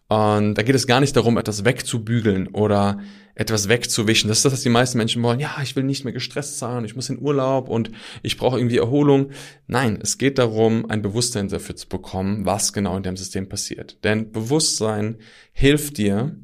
Und 0.08 0.56
da 0.56 0.62
geht 0.62 0.76
es 0.76 0.88
gar 0.88 1.02
nicht 1.02 1.16
darum, 1.16 1.38
etwas 1.38 1.66
wegzubügeln 1.66 2.48
oder 2.48 3.00
etwas 3.36 3.68
wegzuwischen. 3.68 4.28
Das 4.28 4.40
ist 4.40 4.46
das, 4.46 4.54
was 4.54 4.62
die 4.62 4.70
meisten 4.70 4.98
Menschen 4.98 5.24
wollen. 5.24 5.40
Ja, 5.40 5.58
ich 5.64 5.76
will 5.76 5.84
nicht 5.84 6.04
mehr 6.04 6.14
gestresst 6.14 6.60
sein, 6.60 6.86
ich 6.86 6.96
muss 6.96 7.10
in 7.10 7.20
Urlaub 7.20 7.70
und 7.70 7.92
ich 8.22 8.38
brauche 8.38 8.58
irgendwie 8.58 8.78
Erholung. 8.78 9.32
Nein, 9.68 10.00
es 10.02 10.18
geht 10.18 10.38
darum, 10.38 10.90
ein 10.90 11.02
Bewusstsein 11.02 11.48
dafür 11.48 11.76
zu 11.76 11.88
bekommen, 11.88 12.46
was 12.46 12.74
genau 12.74 12.96
in 12.98 13.04
dem 13.04 13.18
System 13.18 13.50
passiert. 13.50 14.04
Denn 14.04 14.32
Bewusstsein 14.32 15.18
hilft 15.52 15.98
dir, 15.98 16.36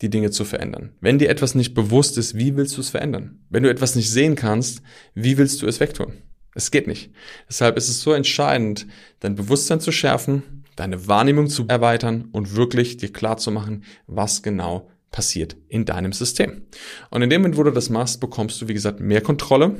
die 0.00 0.10
Dinge 0.10 0.30
zu 0.30 0.44
verändern. 0.44 0.90
Wenn 1.00 1.18
dir 1.18 1.30
etwas 1.30 1.54
nicht 1.54 1.74
bewusst 1.74 2.18
ist, 2.18 2.36
wie 2.36 2.56
willst 2.56 2.76
du 2.76 2.80
es 2.80 2.90
verändern? 2.90 3.38
Wenn 3.48 3.62
du 3.62 3.70
etwas 3.70 3.94
nicht 3.94 4.10
sehen 4.10 4.34
kannst, 4.34 4.82
wie 5.14 5.38
willst 5.38 5.62
du 5.62 5.66
es 5.66 5.78
wegtun? 5.78 6.14
Es 6.54 6.70
geht 6.70 6.86
nicht. 6.86 7.12
Deshalb 7.48 7.76
ist 7.76 7.88
es 7.88 8.02
so 8.02 8.12
entscheidend, 8.12 8.86
dein 9.20 9.36
Bewusstsein 9.36 9.80
zu 9.80 9.92
schärfen, 9.92 10.64
deine 10.76 11.06
Wahrnehmung 11.06 11.48
zu 11.48 11.66
erweitern 11.68 12.28
und 12.32 12.56
wirklich 12.56 12.96
dir 12.96 13.12
klar 13.12 13.36
zu 13.36 13.50
machen, 13.50 13.84
was 14.06 14.42
genau 14.42 14.90
passiert 15.12 15.56
in 15.68 15.84
deinem 15.84 16.12
System. 16.12 16.62
Und 17.10 17.22
in 17.22 17.30
dem 17.30 17.42
Moment, 17.42 17.56
wo 17.56 17.62
du 17.62 17.70
das 17.70 17.90
machst, 17.90 18.20
bekommst 18.20 18.60
du, 18.60 18.68
wie 18.68 18.74
gesagt, 18.74 18.98
mehr 18.98 19.20
Kontrolle 19.20 19.76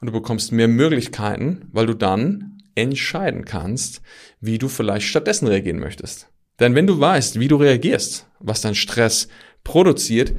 und 0.00 0.06
du 0.06 0.12
bekommst 0.12 0.50
mehr 0.50 0.68
Möglichkeiten, 0.68 1.68
weil 1.70 1.86
du 1.86 1.94
dann 1.94 2.58
entscheiden 2.74 3.44
kannst, 3.44 4.02
wie 4.40 4.58
du 4.58 4.68
vielleicht 4.68 5.06
stattdessen 5.06 5.46
reagieren 5.46 5.78
möchtest. 5.78 6.28
Denn 6.58 6.74
wenn 6.74 6.86
du 6.86 6.98
weißt, 6.98 7.38
wie 7.38 7.48
du 7.48 7.56
reagierst, 7.56 8.26
was 8.38 8.60
dein 8.60 8.74
Stress 8.74 9.28
produziert, 9.64 10.32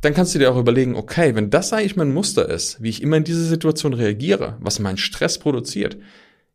dann 0.00 0.14
kannst 0.14 0.34
du 0.34 0.38
dir 0.38 0.52
auch 0.52 0.58
überlegen, 0.58 0.94
okay, 0.94 1.34
wenn 1.34 1.50
das 1.50 1.72
eigentlich 1.72 1.96
mein 1.96 2.12
Muster 2.12 2.48
ist, 2.48 2.82
wie 2.82 2.88
ich 2.88 3.02
immer 3.02 3.16
in 3.16 3.24
diese 3.24 3.44
Situation 3.44 3.94
reagiere, 3.94 4.56
was 4.60 4.78
mein 4.78 4.96
Stress 4.96 5.38
produziert, 5.38 5.96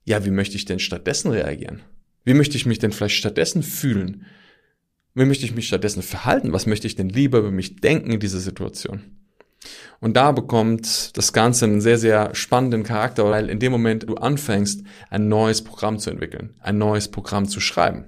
ja, 0.06 0.26
wie 0.26 0.32
möchte 0.32 0.56
ich 0.56 0.66
denn 0.66 0.80
stattdessen 0.80 1.32
reagieren? 1.32 1.82
Wie 2.24 2.34
möchte 2.34 2.56
ich 2.56 2.66
mich 2.66 2.80
denn 2.80 2.92
vielleicht 2.92 3.16
stattdessen 3.16 3.64
fühlen? 3.64 4.26
Wie 5.16 5.26
möchte 5.26 5.46
ich 5.46 5.54
mich 5.54 5.68
stattdessen 5.68 6.02
verhalten? 6.02 6.54
Was 6.54 6.66
möchte 6.66 6.88
ich 6.88 6.96
denn 6.96 7.10
lieber 7.10 7.40
über 7.40 7.52
mich 7.52 7.76
denken 7.76 8.12
in 8.12 8.20
dieser 8.20 8.40
Situation? 8.40 9.02
Und 10.00 10.18
da 10.18 10.32
bekommt 10.32 11.16
das 11.16 11.32
Ganze 11.34 11.66
einen 11.66 11.82
sehr, 11.82 11.98
sehr 11.98 12.34
spannenden 12.36 12.84
Charakter, 12.84 13.30
weil 13.30 13.50
in 13.50 13.60
dem 13.60 13.72
Moment 13.72 14.10
du 14.10 14.16
anfängst, 14.16 14.84
ein 15.10 15.30
neues 15.30 15.64
Programm 15.64 16.00
zu 16.00 16.10
entwickeln, 16.10 16.56
ein 16.60 16.78
neues 16.78 17.10
Programm 17.10 17.48
zu 17.48 17.60
schreiben. 17.60 18.06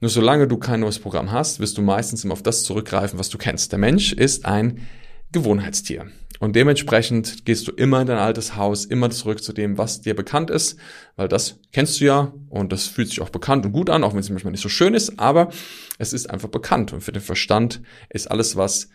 Nur 0.00 0.08
solange 0.08 0.48
du 0.48 0.56
kein 0.56 0.80
neues 0.80 0.98
Programm 0.98 1.30
hast, 1.30 1.60
wirst 1.60 1.76
du 1.78 1.82
meistens 1.82 2.24
immer 2.24 2.32
auf 2.32 2.42
das 2.42 2.62
zurückgreifen, 2.62 3.18
was 3.18 3.28
du 3.28 3.38
kennst. 3.38 3.72
Der 3.72 3.78
Mensch 3.78 4.12
ist 4.12 4.46
ein 4.46 4.86
Gewohnheitstier. 5.32 6.06
Und 6.42 6.56
dementsprechend 6.56 7.44
gehst 7.44 7.68
du 7.68 7.70
immer 7.70 8.00
in 8.00 8.08
dein 8.08 8.18
altes 8.18 8.56
Haus, 8.56 8.84
immer 8.84 9.10
zurück 9.10 9.44
zu 9.44 9.52
dem, 9.52 9.78
was 9.78 10.00
dir 10.00 10.16
bekannt 10.16 10.50
ist, 10.50 10.76
weil 11.14 11.28
das 11.28 11.60
kennst 11.70 12.00
du 12.00 12.04
ja 12.06 12.34
und 12.48 12.72
das 12.72 12.88
fühlt 12.88 13.10
sich 13.10 13.20
auch 13.20 13.28
bekannt 13.28 13.64
und 13.64 13.70
gut 13.70 13.88
an, 13.88 14.02
auch 14.02 14.12
wenn 14.12 14.18
es 14.18 14.28
manchmal 14.28 14.50
nicht 14.50 14.60
so 14.60 14.68
schön 14.68 14.92
ist, 14.92 15.20
aber 15.20 15.52
es 15.98 16.12
ist 16.12 16.28
einfach 16.28 16.48
bekannt. 16.48 16.92
Und 16.92 17.00
für 17.00 17.12
den 17.12 17.22
Verstand 17.22 17.80
ist 18.10 18.28
alles, 18.28 18.56
was 18.56 18.88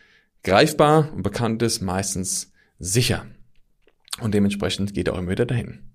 greifbar 0.43 1.13
und 1.13 1.23
bekannt 1.23 1.61
ist, 1.61 1.79
meistens 1.79 2.51
sicher. 2.79 3.25
Und 4.19 4.33
dementsprechend 4.33 4.93
geht 4.93 5.07
er 5.07 5.13
auch 5.13 5.19
immer 5.19 5.31
wieder 5.31 5.45
dahin. 5.45 5.93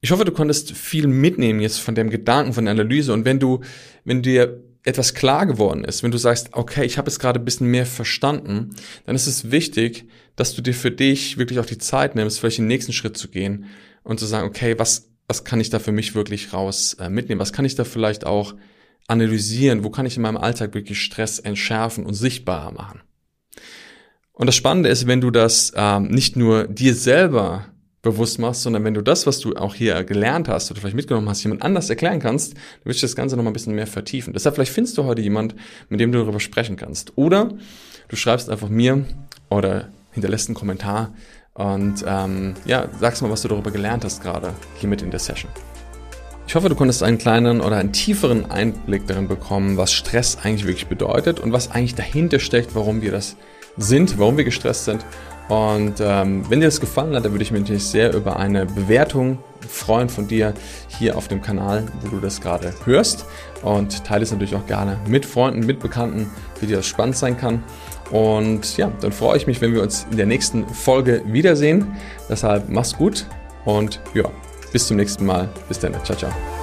Ich 0.00 0.10
hoffe, 0.10 0.24
du 0.24 0.32
konntest 0.32 0.72
viel 0.72 1.06
mitnehmen 1.06 1.60
jetzt 1.60 1.80
von 1.80 1.94
dem 1.94 2.08
Gedanken, 2.08 2.54
von 2.54 2.64
der 2.64 2.72
Analyse. 2.72 3.12
Und 3.12 3.26
wenn 3.26 3.38
du, 3.38 3.60
wenn 4.06 4.22
dir 4.22 4.64
etwas 4.84 5.14
klar 5.14 5.46
geworden 5.46 5.84
ist, 5.84 6.02
wenn 6.02 6.10
du 6.10 6.18
sagst, 6.18 6.50
okay, 6.52 6.84
ich 6.84 6.98
habe 6.98 7.08
es 7.08 7.18
gerade 7.18 7.38
ein 7.38 7.44
bisschen 7.44 7.68
mehr 7.68 7.86
verstanden, 7.86 8.74
dann 9.06 9.14
ist 9.14 9.26
es 9.26 9.50
wichtig, 9.50 10.06
dass 10.34 10.54
du 10.54 10.62
dir 10.62 10.74
für 10.74 10.90
dich 10.90 11.38
wirklich 11.38 11.60
auch 11.60 11.66
die 11.66 11.78
Zeit 11.78 12.14
nimmst, 12.14 12.40
vielleicht 12.40 12.58
den 12.58 12.66
nächsten 12.66 12.92
Schritt 12.92 13.16
zu 13.16 13.28
gehen 13.28 13.66
und 14.02 14.18
zu 14.18 14.26
sagen, 14.26 14.48
okay, 14.48 14.78
was, 14.78 15.10
was 15.28 15.44
kann 15.44 15.60
ich 15.60 15.70
da 15.70 15.78
für 15.78 15.92
mich 15.92 16.14
wirklich 16.14 16.52
raus 16.52 16.94
äh, 16.94 17.08
mitnehmen? 17.08 17.40
Was 17.40 17.52
kann 17.52 17.64
ich 17.64 17.76
da 17.76 17.84
vielleicht 17.84 18.26
auch 18.26 18.54
analysieren? 19.06 19.84
Wo 19.84 19.90
kann 19.90 20.06
ich 20.06 20.16
in 20.16 20.22
meinem 20.22 20.36
Alltag 20.36 20.74
wirklich 20.74 21.00
Stress 21.00 21.38
entschärfen 21.38 22.04
und 22.04 22.14
sichtbarer 22.14 22.72
machen? 22.72 23.02
Und 24.32 24.46
das 24.46 24.56
Spannende 24.56 24.88
ist, 24.88 25.06
wenn 25.06 25.20
du 25.20 25.30
das 25.30 25.72
ähm, 25.76 26.08
nicht 26.08 26.36
nur 26.36 26.66
dir 26.66 26.94
selber 26.94 27.66
bewusst 28.02 28.40
machst, 28.40 28.62
sondern 28.62 28.84
wenn 28.84 28.94
du 28.94 29.00
das, 29.00 29.26
was 29.26 29.38
du 29.38 29.54
auch 29.54 29.74
hier 29.74 30.02
gelernt 30.02 30.48
hast 30.48 30.70
oder 30.70 30.80
vielleicht 30.80 30.96
mitgenommen 30.96 31.28
hast, 31.28 31.42
jemand 31.44 31.62
anders 31.62 31.88
erklären 31.88 32.18
kannst, 32.18 32.54
dann 32.54 32.84
würde 32.84 32.96
ich 32.96 33.00
das 33.00 33.14
Ganze 33.14 33.36
noch 33.36 33.44
mal 33.44 33.50
ein 33.50 33.54
bisschen 33.54 33.74
mehr 33.74 33.86
vertiefen. 33.86 34.32
Deshalb 34.32 34.56
vielleicht 34.56 34.72
findest 34.72 34.98
du 34.98 35.04
heute 35.04 35.22
jemand, 35.22 35.54
mit 35.88 36.00
dem 36.00 36.10
du 36.10 36.18
darüber 36.18 36.40
sprechen 36.40 36.76
kannst. 36.76 37.12
Oder 37.16 37.52
du 38.08 38.16
schreibst 38.16 38.50
einfach 38.50 38.68
mir 38.68 39.04
oder 39.50 39.88
hinterlässt 40.10 40.48
einen 40.48 40.56
Kommentar 40.56 41.14
und 41.54 42.04
ähm, 42.06 42.54
ja, 42.64 42.88
sagst 42.98 43.22
mal, 43.22 43.30
was 43.30 43.42
du 43.42 43.48
darüber 43.48 43.70
gelernt 43.70 44.04
hast 44.04 44.22
gerade 44.22 44.52
hier 44.78 44.88
mit 44.88 45.00
in 45.02 45.10
der 45.10 45.20
Session. 45.20 45.50
Ich 46.48 46.56
hoffe, 46.56 46.68
du 46.68 46.74
konntest 46.74 47.04
einen 47.04 47.18
kleinen 47.18 47.60
oder 47.60 47.76
einen 47.76 47.92
tieferen 47.92 48.50
Einblick 48.50 49.06
darin 49.06 49.28
bekommen, 49.28 49.76
was 49.76 49.92
Stress 49.92 50.38
eigentlich 50.42 50.66
wirklich 50.66 50.88
bedeutet 50.88 51.38
und 51.38 51.52
was 51.52 51.70
eigentlich 51.70 51.94
dahinter 51.94 52.40
steckt, 52.40 52.74
warum 52.74 53.00
wir 53.00 53.12
das 53.12 53.36
sind, 53.76 54.18
warum 54.18 54.36
wir 54.36 54.44
gestresst 54.44 54.86
sind 54.86 55.04
und 55.48 55.94
ähm, 56.00 56.44
wenn 56.48 56.60
dir 56.60 56.66
das 56.66 56.80
gefallen 56.80 57.14
hat, 57.14 57.24
dann 57.24 57.32
würde 57.32 57.42
ich 57.42 57.50
mich 57.50 57.60
natürlich 57.60 57.84
sehr 57.84 58.14
über 58.14 58.36
eine 58.36 58.66
Bewertung 58.66 59.38
freuen 59.68 60.08
von 60.08 60.28
dir 60.28 60.54
hier 60.98 61.16
auf 61.16 61.28
dem 61.28 61.42
Kanal, 61.42 61.84
wo 62.00 62.08
du 62.08 62.20
das 62.20 62.40
gerade 62.40 62.72
hörst. 62.84 63.26
Und 63.62 64.04
teile 64.04 64.22
es 64.22 64.32
natürlich 64.32 64.54
auch 64.54 64.66
gerne 64.66 64.98
mit 65.06 65.24
Freunden, 65.24 65.64
mit 65.64 65.80
Bekannten, 65.80 66.30
wie 66.60 66.66
dir 66.66 66.76
das 66.76 66.86
spannend 66.86 67.16
sein 67.16 67.36
kann. 67.36 67.62
Und 68.10 68.76
ja, 68.76 68.90
dann 69.00 69.12
freue 69.12 69.36
ich 69.36 69.46
mich, 69.46 69.60
wenn 69.60 69.72
wir 69.72 69.82
uns 69.82 70.06
in 70.10 70.16
der 70.16 70.26
nächsten 70.26 70.66
Folge 70.68 71.22
wiedersehen. 71.26 71.96
Deshalb 72.28 72.68
mach's 72.68 72.96
gut 72.96 73.26
und 73.64 74.00
ja, 74.14 74.24
bis 74.72 74.86
zum 74.86 74.96
nächsten 74.96 75.24
Mal. 75.24 75.48
Bis 75.68 75.78
dann. 75.78 75.92
Ciao, 76.04 76.16
ciao. 76.16 76.61